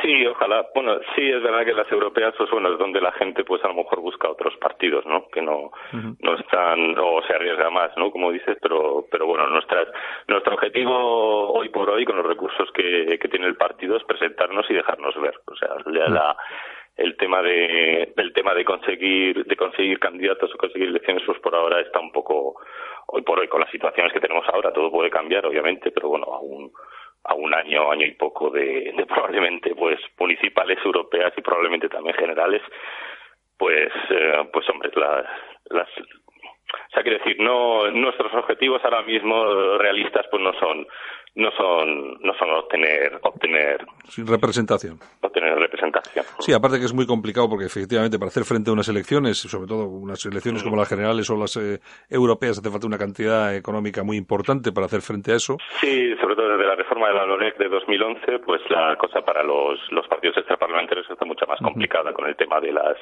Sí, 0.04 0.26
ojalá. 0.28 0.68
Bueno, 0.76 1.00
sí, 1.16 1.32
es 1.32 1.42
verdad 1.42 1.64
que 1.64 1.72
las 1.72 1.90
europeas, 1.90 2.34
pues 2.38 2.52
bueno, 2.52 2.74
es 2.74 2.78
donde 2.78 3.00
la 3.00 3.14
gente, 3.14 3.46
pues 3.46 3.64
a 3.64 3.70
lo 3.70 3.76
mejor 3.76 4.02
busca 4.02 4.30
otros 4.30 4.54
partidos, 4.58 5.06
¿no? 5.06 5.30
Que 5.30 5.42
no, 5.42 5.72
no 5.94 6.36
están, 6.36 7.00
o 7.00 7.22
se 7.26 7.34
arriesga 7.34 7.70
más, 7.70 7.96
¿no? 7.96 8.12
Como 8.12 8.32
dices, 8.32 8.58
pero, 8.62 9.06
pero 9.10 9.26
bueno, 9.26 9.48
nuestra, 9.48 9.88
nuestro 10.28 10.56
objetivo 10.56 11.54
hoy 11.54 11.70
por 11.70 11.90
hoy, 11.90 12.04
con 12.04 12.18
los 12.18 12.26
recursos 12.26 12.70
que, 12.74 13.18
que 13.18 13.30
tiene 13.30 13.48
el 13.48 13.56
partido, 13.56 13.96
es 13.96 14.04
presentarnos 14.04 14.70
y 14.70 14.74
dejarnos 14.74 15.16
ver. 15.22 15.36
O 15.46 15.56
sea, 15.56 15.70
la, 15.86 16.36
el 16.98 17.16
tema 17.16 17.42
de, 17.42 18.14
el 18.16 18.34
tema 18.34 18.54
de 18.54 18.66
conseguir, 18.66 19.46
de 19.46 19.56
conseguir 19.56 20.00
candidatos 20.00 20.54
o 20.54 20.58
conseguir 20.58 20.90
elecciones, 20.90 21.24
pues 21.26 21.40
por 21.40 21.56
ahora 21.56 21.80
está 21.80 22.02
un 22.02 22.12
poco, 22.12 22.56
hoy 23.08 23.22
por 23.22 23.40
hoy, 23.40 23.48
con 23.48 23.62
las 23.62 23.72
situaciones 23.72 24.12
que 24.12 24.20
tenemos 24.20 24.46
ahora, 24.54 24.74
todo 24.74 24.92
puede 24.92 25.10
cambiar, 25.10 25.46
obviamente, 25.46 25.92
pero 25.92 26.10
bueno, 26.10 26.26
aún, 26.26 26.72
a 27.26 27.34
un 27.36 27.54
año, 27.54 27.92
año 27.92 28.06
y 28.06 28.12
poco 28.12 28.50
de, 28.50 28.94
probablemente 29.08 29.74
pues 29.76 30.00
municipales 30.20 30.78
europeas 30.84 31.34
y 31.38 31.42
probablemente 31.42 31.90
también 31.90 32.16
generales, 32.16 32.62
pues 33.58 33.92
eh, 34.10 34.48
pues 34.52 34.68
hombre 34.70 34.92
las 34.96 35.26
las 35.70 35.88
o 36.74 36.92
sea, 36.94 37.04
quiero 37.04 37.20
decir, 37.20 37.40
no 37.40 37.90
nuestros 37.92 38.34
objetivos 38.34 38.84
ahora 38.84 39.04
mismo 39.04 39.78
realistas 39.78 40.26
pues 40.30 40.42
no 40.42 40.54
son 40.60 40.88
no 41.36 41.50
son 41.58 42.14
no 42.22 42.34
son 42.38 42.50
obtener 42.52 43.20
obtener 43.24 43.78
representación. 44.28 45.00
obtener 45.22 45.58
representación. 45.58 46.26
Sí 46.40 46.54
aparte 46.54 46.78
que 46.78 46.86
es 46.86 46.94
muy 46.94 47.08
complicado 47.08 47.50
porque 47.50 47.66
efectivamente 47.66 48.20
para 48.20 48.30
hacer 48.30 48.44
frente 48.44 48.70
a 48.70 48.74
unas 48.74 48.88
elecciones 48.88 49.40
sobre 49.40 49.68
todo 49.68 49.88
unas 49.88 50.24
elecciones 50.26 50.62
como 50.62 50.76
las 50.76 50.88
generales 50.88 51.28
o 51.32 51.36
las 51.36 51.58
eh, 51.58 51.80
europeas 52.10 52.60
hace 52.60 52.70
falta 52.70 52.86
una 52.86 53.00
cantidad 53.00 53.56
económica 53.56 54.04
muy 54.04 54.18
importante 54.18 54.72
para 54.72 54.86
hacer 54.86 55.02
frente 55.02 55.32
a 55.32 55.36
eso. 55.36 55.58
Sí 55.82 56.14
sobre 56.22 56.36
todo 56.36 56.50
desde 56.50 56.68
la 56.68 56.76
reforma 56.76 57.08
de 57.08 57.14
la 57.16 57.26
LOREC 57.26 57.58
de 57.58 57.70
2011 57.70 58.40
pues 58.46 58.62
la 58.70 58.96
cosa 58.98 59.22
para 59.22 59.42
los 59.42 59.80
los 59.92 60.08
partidos 60.08 60.38
extraparlamentarios 60.38 61.10
está 61.10 61.26
mucho 61.26 61.48
más 61.48 61.60
complicada 61.62 62.14
con 62.14 62.28
el 62.28 62.36
tema 62.36 62.60
de 62.60 62.74
las 62.74 62.98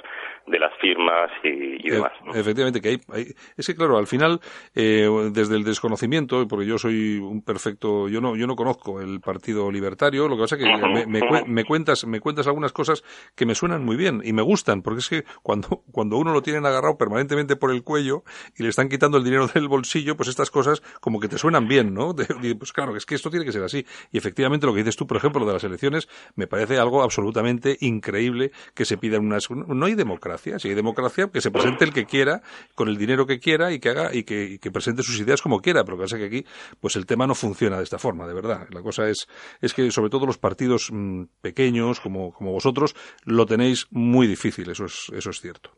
de 0.48 0.58
las 0.58 0.72
firmas 0.80 1.30
y, 1.44 1.86
e, 1.86 1.92
demás 1.92 2.14
efectivamente 2.34 2.80
que 2.80 2.90
hay, 2.90 3.26
es 3.58 3.68
que 3.68 3.76
claro 3.76 3.98
al 3.98 4.08
final 4.08 4.40
eh, 4.74 5.10
desde 5.34 5.58
el 5.58 5.66
desconocimiento 5.66 6.48
porque 6.48 6.66
yo 6.66 6.78
soy 6.78 7.18
un 7.18 7.44
perfecto 7.44 8.08
yo 8.08 8.21
no, 8.22 8.36
yo 8.36 8.48
no 8.48 8.56
conozco 8.56 9.02
el 9.02 9.20
Partido 9.20 9.72
Libertario, 9.72 10.28
lo 10.28 10.36
que 10.36 10.42
pasa 10.42 10.56
es 10.56 10.62
que 10.62 11.08
me, 11.48 11.66
cuentas, 11.66 12.06
me 12.06 12.20
cuentas 12.20 12.48
algunas 12.48 12.72
cosas 12.72 13.04
que 13.36 13.46
me 13.46 13.56
suenan 13.56 13.84
muy 13.84 13.96
bien 13.96 14.22
y 14.24 14.34
me 14.34 14.42
gustan, 14.42 14.82
porque 14.82 15.00
es 15.00 15.10
que 15.10 15.26
cuando, 15.44 15.84
cuando 15.92 16.18
uno 16.18 16.34
lo 16.34 16.42
tienen 16.42 16.66
agarrado 16.66 16.98
permanentemente 16.98 17.56
por 17.56 17.72
el 17.72 17.84
cuello 17.84 18.24
y 18.56 18.64
le 18.64 18.70
están 18.70 18.90
quitando 18.90 19.18
el 19.18 19.24
dinero 19.24 19.48
del 19.54 19.68
bolsillo, 19.68 20.16
pues 20.16 20.30
estas 20.30 20.52
cosas 20.52 20.82
como 21.00 21.20
que 21.20 21.28
te 21.28 21.38
suenan 21.38 21.68
bien, 21.68 21.94
¿no? 21.94 22.16
pues 22.16 22.72
claro, 22.72 22.96
es 22.96 23.06
que 23.06 23.16
esto 23.16 23.30
tiene 23.30 23.46
que 23.46 23.52
ser 23.52 23.64
así. 23.64 23.86
Y 24.12 24.18
efectivamente 24.18 24.66
lo 24.66 24.74
que 24.74 24.80
dices 24.80 24.96
tú, 24.96 25.08
por 25.08 25.18
ejemplo, 25.18 25.46
de 25.46 25.54
las 25.54 25.64
elecciones, 25.64 26.08
me 26.36 26.48
parece 26.48 26.78
algo 26.78 27.04
absolutamente 27.04 27.78
increíble 27.82 28.52
que 28.74 28.86
se 28.86 28.98
pidan 28.98 29.26
unas... 29.26 29.50
No 29.50 29.86
hay 29.86 29.96
democracia, 29.96 30.60
si 30.60 30.70
hay 30.70 30.76
democracia, 30.76 31.30
que 31.32 31.42
se 31.42 31.52
presente 31.52 31.86
el 31.86 31.94
que 31.94 32.06
quiera, 32.06 32.42
con 32.76 32.88
el 32.88 32.98
dinero 32.98 33.26
que 33.26 33.40
quiera 33.40 33.72
y 33.72 33.80
que 33.80 33.90
haga 33.90 34.14
y 34.14 34.24
que, 34.24 34.60
que 34.60 34.72
presente 34.72 35.04
sus 35.04 35.20
ideas 35.20 35.42
como 35.42 35.62
quiera, 35.62 35.84
pero 35.84 35.98
que 35.98 36.04
pasa 36.04 36.18
que 36.18 36.26
aquí, 36.26 36.46
pues 36.80 36.96
el 36.96 37.06
tema 37.06 37.28
no 37.28 37.36
funciona 37.36 37.78
de 37.78 37.84
esta 37.84 37.98
forma 37.98 38.11
de 38.20 38.34
verdad. 38.34 38.68
La 38.74 38.82
cosa 38.82 39.08
es, 39.10 39.28
es 39.62 39.74
que 39.74 39.90
sobre 39.92 40.10
todo 40.10 40.26
los 40.26 40.38
partidos 40.38 40.90
mm, 40.92 41.24
pequeños 41.42 42.00
como, 42.00 42.34
como 42.34 42.52
vosotros 42.52 42.94
lo 43.26 43.46
tenéis 43.46 43.88
muy 43.92 44.28
difícil, 44.28 44.70
eso 44.70 44.86
es, 44.86 45.12
eso 45.16 45.30
es 45.30 45.40
cierto. 45.40 45.72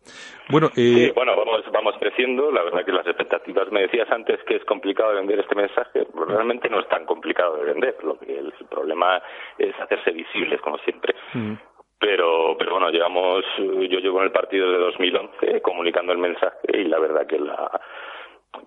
Bueno, 0.49 0.69
eh... 0.75 1.11
bueno, 1.15 1.35
vamos, 1.35 1.61
vamos 1.71 1.95
creciendo. 1.99 2.51
La 2.51 2.63
verdad 2.63 2.85
que 2.85 2.91
las 2.91 3.07
expectativas, 3.07 3.71
me 3.71 3.81
decías 3.81 4.09
antes 4.11 4.39
que 4.47 4.55
es 4.55 4.65
complicado 4.65 5.15
vender 5.15 5.39
este 5.39 5.55
mensaje, 5.55 6.05
pues 6.05 6.27
realmente 6.29 6.69
no 6.69 6.79
es 6.79 6.87
tan 6.89 7.05
complicado 7.05 7.57
de 7.57 7.65
vender. 7.65 7.95
Lo 8.03 8.17
que 8.19 8.37
el 8.37 8.53
problema 8.69 9.21
es 9.57 9.73
hacerse 9.79 10.11
visibles, 10.11 10.59
como 10.61 10.77
siempre. 10.79 11.15
Mm. 11.33 11.53
pero 11.99 12.55
pero 12.59 12.71
bueno 12.71 12.89
llevamos 12.89 13.43
yo 13.57 13.99
llevo 13.99 14.19
en 14.19 14.25
el 14.25 14.31
partido 14.31 14.69
de 14.69 14.77
2011 14.77 15.61
comunicando 15.61 16.11
el 16.11 16.17
mensaje 16.17 16.67
y 16.73 16.83
la 16.83 16.99
verdad 16.99 17.25
que 17.25 17.39
la 17.39 17.79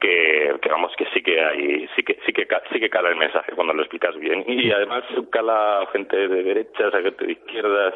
que, 0.01 0.59
vamos 0.71 0.93
que 0.97 1.07
sí 1.15 1.23
que 1.23 1.41
hay 1.41 1.89
sí 1.95 2.03
que 2.03 2.19
sí 2.27 2.33
que 2.33 2.47
sí 2.73 2.81
que 2.81 2.91
cala 2.91 3.09
el 3.09 3.17
mensaje 3.17 3.53
cuando 3.53 3.73
lo 3.73 3.83
explicas 3.83 4.17
bien 4.19 4.45
y 4.47 4.71
además 4.71 5.05
cala 5.31 5.81
a 5.81 5.87
gente 5.89 6.29
de 6.29 6.43
derechas 6.43 6.93
a 6.93 7.01
gente 7.01 7.25
de 7.25 7.33
izquierdas 7.33 7.95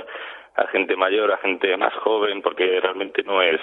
a 0.56 0.66
gente 0.68 0.96
mayor 0.96 1.32
a 1.32 1.38
gente 1.38 1.76
más 1.76 1.94
joven 1.94 2.42
porque 2.42 2.80
realmente 2.80 3.22
no 3.24 3.42
es 3.42 3.60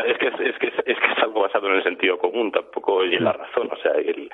es 0.00 0.18
que 0.18 0.28
es, 0.28 0.40
es 0.40 0.58
que 0.58 0.68
es, 0.68 0.98
que 0.98 1.12
es 1.12 1.18
algo 1.18 1.42
basado 1.42 1.68
en 1.68 1.74
el 1.74 1.82
sentido 1.82 2.18
común, 2.18 2.50
tampoco 2.50 3.04
y 3.04 3.14
en 3.14 3.24
la 3.24 3.32
razón, 3.32 3.68
o 3.70 3.76
sea, 3.76 3.92
el, 3.92 4.30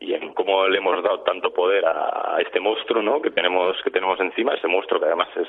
y 0.00 0.14
en 0.14 0.32
cómo 0.32 0.66
le 0.68 0.78
hemos 0.78 1.02
dado 1.02 1.20
tanto 1.20 1.52
poder 1.52 1.84
a, 1.84 2.38
este 2.40 2.60
monstruo, 2.60 3.02
¿no? 3.02 3.20
Que 3.20 3.30
tenemos 3.30 3.76
que 3.82 3.90
tenemos 3.90 4.18
encima, 4.20 4.54
ese 4.54 4.68
monstruo 4.68 5.00
que 5.00 5.06
además 5.06 5.28
es 5.36 5.48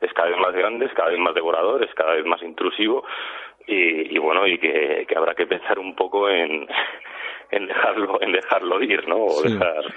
es 0.00 0.12
cada 0.12 0.30
vez 0.30 0.38
más 0.38 0.52
grande, 0.52 0.86
es 0.86 0.94
cada 0.94 1.10
vez 1.10 1.18
más 1.18 1.34
devorador, 1.34 1.84
es 1.84 1.94
cada 1.94 2.14
vez 2.14 2.24
más 2.24 2.42
intrusivo 2.42 3.04
y, 3.66 4.14
y 4.14 4.18
bueno 4.18 4.46
y 4.46 4.58
que, 4.58 5.04
que, 5.08 5.16
habrá 5.16 5.34
que 5.34 5.46
pensar 5.46 5.78
un 5.78 5.94
poco 5.94 6.28
en, 6.28 6.66
en 7.54 7.66
dejarlo 7.66 8.20
en 8.20 8.32
dejarlo 8.32 8.82
ir 8.82 9.08
no 9.08 9.26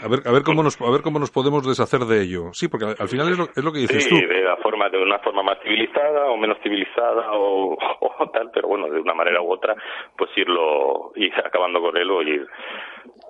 a 0.04 0.08
ver 0.08 0.20
a 0.26 0.32
ver 0.32 0.44
cómo 0.44 0.64
nos 0.64 0.80
a 0.80 0.92
ver 0.92 1.02
cómo 1.02 1.20
nos 1.20 1.32
podemos 1.32 1.68
deshacer 1.68 2.02
de 2.02 2.22
ello 2.22 2.54
sí 2.54 2.68
porque 2.68 2.86
al, 2.86 3.08
final 3.08 3.30
es 3.30 3.38
lo, 3.38 3.46
es 3.46 3.64
lo 3.64 3.72
que 3.72 3.80
dices 3.80 4.04
sí, 4.04 4.10
tú 4.10 4.28
de 4.28 4.44
la 4.44 4.58
forma 4.58 4.90
de 4.90 4.98
una 4.98 5.20
forma 5.20 5.44
más 5.44 5.58
civilizada 5.64 6.28
o 6.28 6.38
menos 6.38 6.58
civilizada 6.62 7.32
o, 7.34 7.74
o, 8.02 8.30
tal 8.32 8.52
pero 8.54 8.68
bueno 8.68 8.90
de 8.90 9.00
una 9.00 9.14
manera 9.14 9.42
u 9.42 9.52
otra 9.52 9.76
pues 10.18 10.30
irlo 10.38 11.12
ir 11.16 11.34
acabando 11.44 11.82
con 11.82 11.98
él 11.98 12.10
o 12.12 12.22
ir 12.22 12.48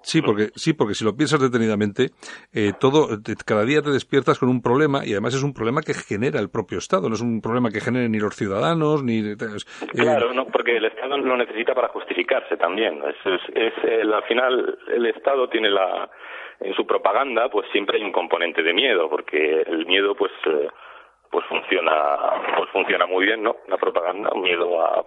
Sí, 0.08 0.22
porque, 0.22 0.50
sí, 0.56 0.74
porque 0.74 0.94
si 0.94 1.04
lo 1.04 1.16
piensas 1.16 1.42
detenidamente, 1.42 2.12
eh, 2.54 2.72
todo, 2.80 3.20
cada 3.46 3.66
día 3.66 3.82
te 3.82 3.92
despiertas 3.92 4.40
con 4.40 4.48
un 4.48 4.62
problema 4.62 5.06
y 5.06 5.12
además 5.12 5.36
es 5.36 5.44
un 5.44 5.54
problema 5.54 5.82
que 5.82 5.94
genera 5.94 6.40
el 6.40 6.50
propio 6.50 6.78
Estado, 6.78 7.10
no 7.10 7.16
es 7.16 7.22
un 7.22 7.42
problema 7.42 7.70
que 7.70 7.82
genere 7.82 8.08
ni 8.08 8.20
los 8.20 8.36
ciudadanos 8.36 9.04
ni. 9.04 9.20
Eh, 9.20 9.36
claro, 9.92 10.34
no, 10.34 10.46
porque 10.46 10.78
el 10.78 10.86
Estado 10.86 11.18
lo 11.18 11.36
necesita 11.36 11.74
para 11.74 11.90
justificarse 11.90 12.56
también. 12.58 13.02
Es, 13.04 13.42
es, 13.54 13.74
el, 13.84 14.14
al 14.18 14.24
final 14.24 14.78
el 14.88 15.06
Estado 15.08 15.50
tiene 15.50 15.70
la 15.70 16.10
en 16.60 16.74
su 16.74 16.88
propaganda, 16.88 17.50
pues 17.50 17.68
siempre 17.72 17.98
hay 17.98 18.04
un 18.04 18.12
componente 18.12 18.64
de 18.64 18.74
miedo, 18.74 19.10
porque 19.10 19.62
el 19.62 19.86
miedo, 19.86 20.16
pues. 20.16 20.32
Eh, 20.46 20.68
pues 21.30 21.46
funciona 21.48 21.94
pues 22.56 22.70
funciona 22.70 23.06
muy 23.06 23.26
bien 23.26 23.44
no 23.44 23.58
la 23.68 23.78
propaganda 23.78 24.30
miedo 24.36 24.82
a 24.82 25.04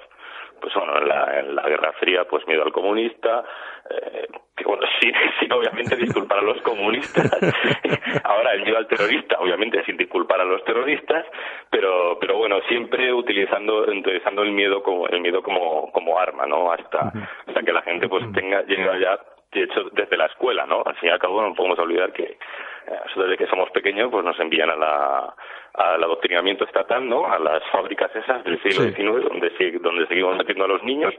pues 0.60 0.74
bueno, 0.74 0.98
en 0.98 1.08
la, 1.08 1.40
en 1.40 1.54
la 1.54 1.68
Guerra 1.68 1.92
Fría, 1.94 2.24
pues 2.24 2.46
miedo 2.46 2.62
al 2.62 2.72
comunista, 2.72 3.44
eh, 3.90 4.26
que 4.56 4.64
bueno, 4.64 4.82
sí, 5.00 5.10
sí, 5.38 5.48
obviamente 5.50 5.96
disculpar 5.96 6.38
a 6.38 6.42
los 6.42 6.60
comunistas, 6.62 7.30
ahora 8.24 8.52
el 8.52 8.62
miedo 8.62 8.78
al 8.78 8.86
terrorista, 8.86 9.38
obviamente 9.38 9.84
sin 9.84 9.96
disculpar 9.96 10.40
a 10.40 10.44
los 10.44 10.64
terroristas, 10.64 11.26
pero, 11.70 12.18
pero 12.20 12.36
bueno, 12.36 12.60
siempre 12.68 13.12
utilizando, 13.12 13.82
utilizando 13.82 14.42
el 14.42 14.52
miedo 14.52 14.82
como, 14.82 15.08
el 15.08 15.20
miedo 15.20 15.42
como, 15.42 15.90
como 15.92 16.18
arma, 16.18 16.46
¿no? 16.46 16.70
Hasta, 16.70 17.12
hasta 17.46 17.62
que 17.62 17.72
la 17.72 17.82
gente 17.82 18.08
pues 18.08 18.24
tenga, 18.32 18.62
llega 18.62 18.98
ya 18.98 19.18
de 19.52 19.64
hecho 19.64 19.84
desde 19.92 20.16
la 20.16 20.26
escuela, 20.26 20.66
¿no? 20.66 20.82
Al 20.84 20.94
fin 20.96 21.08
y 21.08 21.12
al 21.12 21.18
cabo 21.18 21.42
no 21.42 21.54
podemos 21.54 21.78
olvidar 21.78 22.12
que 22.12 22.38
eh, 22.86 22.98
desde 23.16 23.36
que 23.36 23.46
somos 23.46 23.70
pequeños 23.70 24.10
pues 24.10 24.24
nos 24.24 24.38
envían 24.40 24.70
a 24.70 24.76
la 24.76 25.34
al 25.72 26.02
adoctrinamiento 26.02 26.64
estatal, 26.64 27.08
¿no? 27.08 27.26
A 27.26 27.38
las 27.38 27.62
fábricas 27.70 28.14
esas 28.14 28.42
del 28.44 28.60
siglo 28.62 28.84
XIX 28.84 29.28
donde 29.28 29.78
donde 29.80 30.06
seguimos 30.06 30.36
metiendo 30.36 30.64
a 30.64 30.68
los 30.68 30.82
niños 30.82 31.14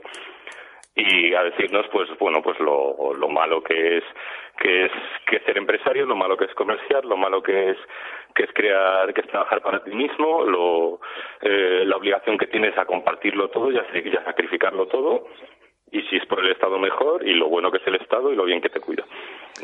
y 0.96 1.34
a 1.34 1.44
decirnos 1.44 1.86
pues 1.92 2.10
bueno 2.20 2.42
pues 2.42 2.60
lo, 2.60 3.14
lo 3.14 3.30
malo 3.30 3.64
que 3.64 3.98
es 3.98 4.04
que 4.60 4.86
es 4.86 4.92
que 5.26 5.40
ser 5.40 5.58
empresario 5.58 6.06
lo 6.06 6.18
malo 6.18 6.36
que 6.36 6.46
es 6.46 6.54
comerciar 6.54 7.06
lo 7.06 7.16
malo 7.16 7.42
que 7.42 7.70
es 7.70 7.78
que 8.36 8.44
es 8.44 8.54
crear 8.54 9.14
que 9.14 9.22
es 9.22 9.28
trabajar 9.28 9.62
para 9.62 9.82
ti 9.84 9.92
mismo 9.92 10.44
lo 10.44 11.00
eh, 11.42 11.84
la 11.86 11.96
obligación 11.96 12.38
que 12.38 12.48
tienes 12.48 12.78
a 12.78 12.86
compartirlo 12.86 13.50
todo 13.50 13.72
y 13.72 13.78
a, 13.78 13.86
y 13.94 14.16
a 14.18 14.26
sacrificarlo 14.26 14.88
todo 14.88 15.28
y 15.92 16.02
si 16.04 16.18
es 16.18 16.26
por 16.26 16.40
el 16.40 16.52
Estado 16.52 16.80
mejor 16.80 17.28
y 17.28 17.34
lo 17.34 17.50
bueno 17.50 17.70
que 17.70 17.78
es 17.78 17.88
el 17.88 17.96
Estado 17.96 18.32
y 18.32 18.36
lo 18.36 18.46
bien 18.46 18.62
que 18.62 18.70
te 18.70 18.80
cuida. 18.80 19.06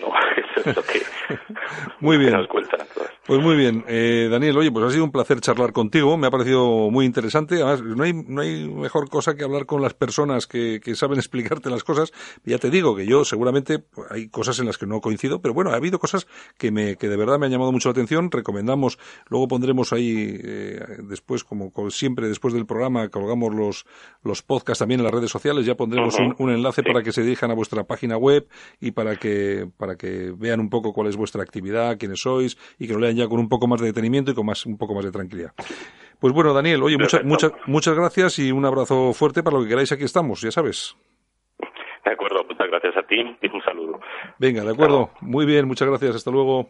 No, 0.01 0.07
eso 0.37 0.69
es 0.69 0.75
lo 0.75 0.83
que 0.83 1.01
muy 1.99 2.17
bien. 2.17 2.33
nos 2.33 2.47
cuentan. 2.47 2.79
Pues 3.25 3.41
muy 3.41 3.57
bien, 3.57 3.83
eh, 3.89 4.29
Daniel, 4.31 4.57
oye, 4.57 4.71
pues 4.71 4.85
ha 4.85 4.89
sido 4.89 5.03
un 5.03 5.11
placer 5.11 5.41
charlar 5.41 5.73
contigo, 5.73 6.15
me 6.15 6.27
ha 6.27 6.31
parecido 6.31 6.89
muy 6.89 7.05
interesante, 7.05 7.55
además 7.55 7.81
no 7.81 8.03
hay, 8.03 8.13
no 8.13 8.41
hay 8.41 8.69
mejor 8.69 9.09
cosa 9.09 9.35
que 9.35 9.43
hablar 9.43 9.65
con 9.65 9.81
las 9.81 9.93
personas 9.93 10.47
que, 10.47 10.79
que 10.81 10.95
saben 10.95 11.17
explicarte 11.17 11.69
las 11.69 11.83
cosas, 11.83 12.13
ya 12.45 12.57
te 12.57 12.69
digo 12.69 12.95
que 12.95 13.05
yo 13.05 13.25
seguramente 13.25 13.79
pues, 13.79 14.09
hay 14.11 14.29
cosas 14.29 14.59
en 14.59 14.65
las 14.65 14.77
que 14.77 14.85
no 14.85 15.01
coincido, 15.01 15.41
pero 15.41 15.53
bueno, 15.53 15.71
ha 15.71 15.75
habido 15.75 15.99
cosas 15.99 16.25
que 16.57 16.71
me, 16.71 16.95
que 16.95 17.09
de 17.09 17.17
verdad 17.17 17.37
me 17.37 17.47
han 17.47 17.51
llamado 17.51 17.73
mucho 17.73 17.89
la 17.89 17.91
atención, 17.91 18.31
recomendamos, 18.31 18.97
luego 19.27 19.49
pondremos 19.49 19.91
ahí, 19.91 20.39
eh, 20.41 20.79
después, 21.03 21.43
como 21.43 21.71
siempre, 21.89 22.29
después 22.29 22.53
del 22.53 22.65
programa, 22.65 23.09
colgamos 23.09 23.53
los, 23.53 23.85
los 24.23 24.41
podcasts 24.41 24.79
también 24.79 25.01
en 25.01 25.05
las 25.05 25.13
redes 25.13 25.31
sociales, 25.31 25.65
ya 25.65 25.75
pondremos 25.75 26.15
un, 26.37 26.49
enlace 26.49 26.83
para 26.83 27.03
que 27.03 27.11
se 27.11 27.23
dirijan 27.23 27.51
a 27.51 27.55
vuestra 27.55 27.83
página 27.83 28.17
web 28.17 28.47
y 28.79 28.91
para 28.91 29.17
que, 29.17 29.67
para 29.77 29.86
que 29.95 30.33
vean 30.35 30.59
un 30.59 30.69
poco 30.69 30.93
cuál 30.93 31.07
es 31.07 31.15
vuestra 31.15 31.41
actividad, 31.41 31.97
quiénes 31.97 32.21
sois 32.21 32.57
y 32.77 32.87
que 32.87 32.93
lo 32.93 32.99
lean 32.99 33.15
ya 33.15 33.27
con 33.27 33.39
un 33.39 33.49
poco 33.49 33.67
más 33.67 33.79
de 33.79 33.87
detenimiento 33.87 34.31
y 34.31 34.33
con 34.33 34.45
más, 34.45 34.65
un 34.65 34.77
poco 34.77 34.93
más 34.93 35.05
de 35.05 35.11
tranquilidad. 35.11 35.53
Pues 36.19 36.33
bueno, 36.33 36.53
Daniel, 36.53 36.81
oye, 36.81 36.97
muchas, 36.97 37.23
muchas, 37.23 37.51
muchas 37.67 37.95
gracias 37.95 38.39
y 38.39 38.51
un 38.51 38.65
abrazo 38.65 39.13
fuerte 39.13 39.43
para 39.43 39.57
lo 39.57 39.63
que 39.63 39.69
queráis. 39.69 39.91
Aquí 39.91 40.03
estamos, 40.03 40.41
ya 40.41 40.51
sabes. 40.51 40.97
De 42.03 42.11
acuerdo, 42.11 42.43
muchas 42.43 42.67
gracias 42.67 42.97
a 42.97 43.03
ti 43.03 43.17
y 43.41 43.47
un 43.53 43.61
saludo. 43.61 43.99
Venga, 44.39 44.63
de 44.63 44.71
acuerdo. 44.71 45.11
Muy 45.21 45.45
bien, 45.45 45.67
muchas 45.67 45.87
gracias. 45.87 46.15
Hasta 46.15 46.31
luego. 46.31 46.69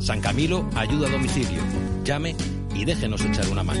San 0.00 0.20
Camilo 0.20 0.68
ayuda 0.74 1.08
a 1.08 1.10
domicilio. 1.10 1.60
Llame 2.04 2.36
y 2.74 2.84
déjenos 2.84 3.20
echar 3.22 3.48
una 3.48 3.64
mano. 3.64 3.80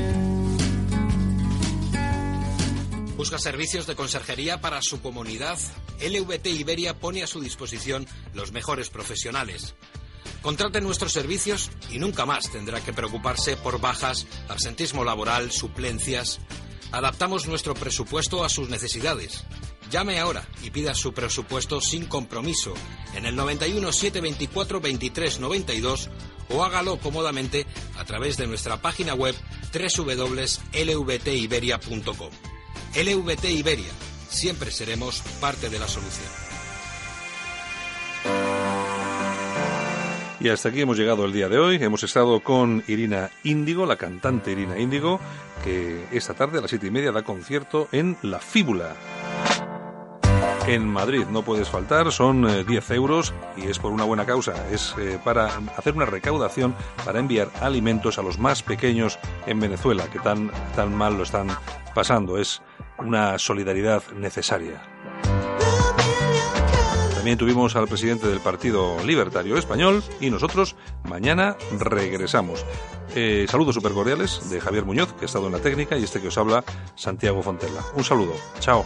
¿Busca 3.16 3.38
servicios 3.38 3.86
de 3.86 3.96
conserjería 3.96 4.60
para 4.60 4.80
su 4.82 5.00
comunidad? 5.00 5.58
LVT 6.00 6.46
Iberia 6.46 6.98
pone 6.98 7.22
a 7.22 7.26
su 7.26 7.40
disposición 7.40 8.06
los 8.34 8.52
mejores 8.52 8.90
profesionales. 8.90 9.74
Contrate 10.42 10.80
nuestros 10.80 11.12
servicios 11.12 11.70
y 11.90 11.98
nunca 11.98 12.26
más 12.26 12.50
tendrá 12.50 12.80
que 12.80 12.92
preocuparse 12.92 13.56
por 13.56 13.80
bajas, 13.80 14.26
absentismo 14.48 15.04
laboral, 15.04 15.50
suplencias. 15.50 16.40
Adaptamos 16.92 17.48
nuestro 17.48 17.74
presupuesto 17.74 18.44
a 18.44 18.48
sus 18.48 18.68
necesidades. 18.68 19.44
Llame 19.90 20.18
ahora 20.18 20.44
y 20.62 20.70
pida 20.70 20.94
su 20.94 21.14
presupuesto 21.14 21.80
sin 21.80 22.04
compromiso 22.06 22.74
en 23.14 23.24
el 23.24 23.34
91 23.34 23.90
724 23.90 24.80
23 24.80 25.40
92 25.40 26.10
o 26.50 26.62
hágalo 26.62 26.98
cómodamente 26.98 27.64
a 27.98 28.04
través 28.04 28.36
de 28.36 28.46
nuestra 28.46 28.82
página 28.82 29.14
web 29.14 29.34
www.lvtiberia.com. 29.72 32.30
LVT 32.94 33.44
Iberia, 33.44 33.90
siempre 34.28 34.70
seremos 34.70 35.22
parte 35.40 35.70
de 35.70 35.78
la 35.78 35.88
solución. 35.88 36.28
Y 40.40 40.50
hasta 40.50 40.68
aquí 40.68 40.82
hemos 40.82 40.96
llegado 40.96 41.24
el 41.24 41.32
día 41.32 41.48
de 41.48 41.58
hoy. 41.58 41.78
Hemos 41.80 42.04
estado 42.04 42.38
con 42.40 42.84
Irina 42.86 43.30
Índigo, 43.42 43.86
la 43.86 43.96
cantante 43.96 44.52
Irina 44.52 44.78
Índigo, 44.78 45.18
que 45.64 46.06
esta 46.12 46.34
tarde 46.34 46.58
a 46.58 46.60
las 46.60 46.70
siete 46.70 46.86
y 46.86 46.90
media 46.90 47.10
da 47.10 47.22
concierto 47.22 47.88
en 47.90 48.16
La 48.22 48.38
Fíbula 48.38 48.94
en 50.68 50.86
Madrid. 50.86 51.24
No 51.30 51.42
puedes 51.42 51.68
faltar, 51.68 52.12
son 52.12 52.66
10 52.66 52.90
eh, 52.90 52.94
euros 52.94 53.32
y 53.56 53.68
es 53.68 53.78
por 53.78 53.90
una 53.90 54.04
buena 54.04 54.26
causa. 54.26 54.54
Es 54.70 54.94
eh, 54.98 55.18
para 55.24 55.46
hacer 55.76 55.94
una 55.94 56.04
recaudación 56.04 56.74
para 57.04 57.20
enviar 57.20 57.48
alimentos 57.60 58.18
a 58.18 58.22
los 58.22 58.38
más 58.38 58.62
pequeños 58.62 59.18
en 59.46 59.60
Venezuela, 59.60 60.04
que 60.10 60.18
tan, 60.18 60.50
tan 60.76 60.94
mal 60.94 61.16
lo 61.16 61.22
están 61.22 61.48
pasando. 61.94 62.36
Es 62.38 62.60
una 62.98 63.38
solidaridad 63.38 64.02
necesaria. 64.14 64.82
También 67.14 67.38
tuvimos 67.38 67.74
al 67.74 67.88
presidente 67.88 68.28
del 68.28 68.40
Partido 68.40 68.96
Libertario 69.04 69.56
Español 69.56 70.04
y 70.20 70.30
nosotros 70.30 70.76
mañana 71.04 71.56
regresamos. 71.78 72.64
Eh, 73.14 73.46
saludos 73.48 73.74
super 73.74 73.92
cordiales 73.92 74.50
de 74.50 74.60
Javier 74.60 74.84
Muñoz, 74.84 75.14
que 75.14 75.24
ha 75.24 75.26
estado 75.26 75.46
en 75.46 75.52
la 75.52 75.60
técnica, 75.60 75.96
y 75.96 76.04
este 76.04 76.20
que 76.20 76.28
os 76.28 76.38
habla, 76.38 76.62
Santiago 76.94 77.42
Fontella. 77.42 77.80
Un 77.96 78.04
saludo. 78.04 78.34
Chao. 78.60 78.84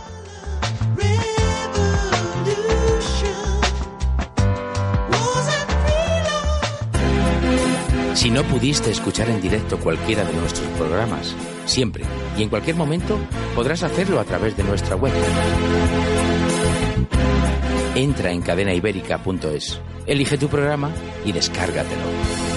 Si 8.15 8.31
no 8.31 8.43
pudiste 8.45 8.91
escuchar 8.91 9.31
en 9.31 9.41
directo 9.41 9.79
cualquiera 9.79 10.25
de 10.25 10.35
nuestros 10.35 10.69
programas, 10.79 11.35
siempre 11.65 12.05
y 12.37 12.43
en 12.43 12.49
cualquier 12.49 12.77
momento 12.77 13.19
podrás 13.55 13.83
hacerlo 13.83 14.21
a 14.21 14.25
través 14.25 14.57
de 14.57 14.65
nuestra 14.65 14.97
web. 14.97 15.13
Entra 17.95 18.31
en 18.31 18.43
cadenaibérica.es, 18.43 19.81
elige 20.07 20.39
tu 20.39 20.49
programa 20.49 20.91
y 21.25 21.33
descárgatelo. 21.33 22.52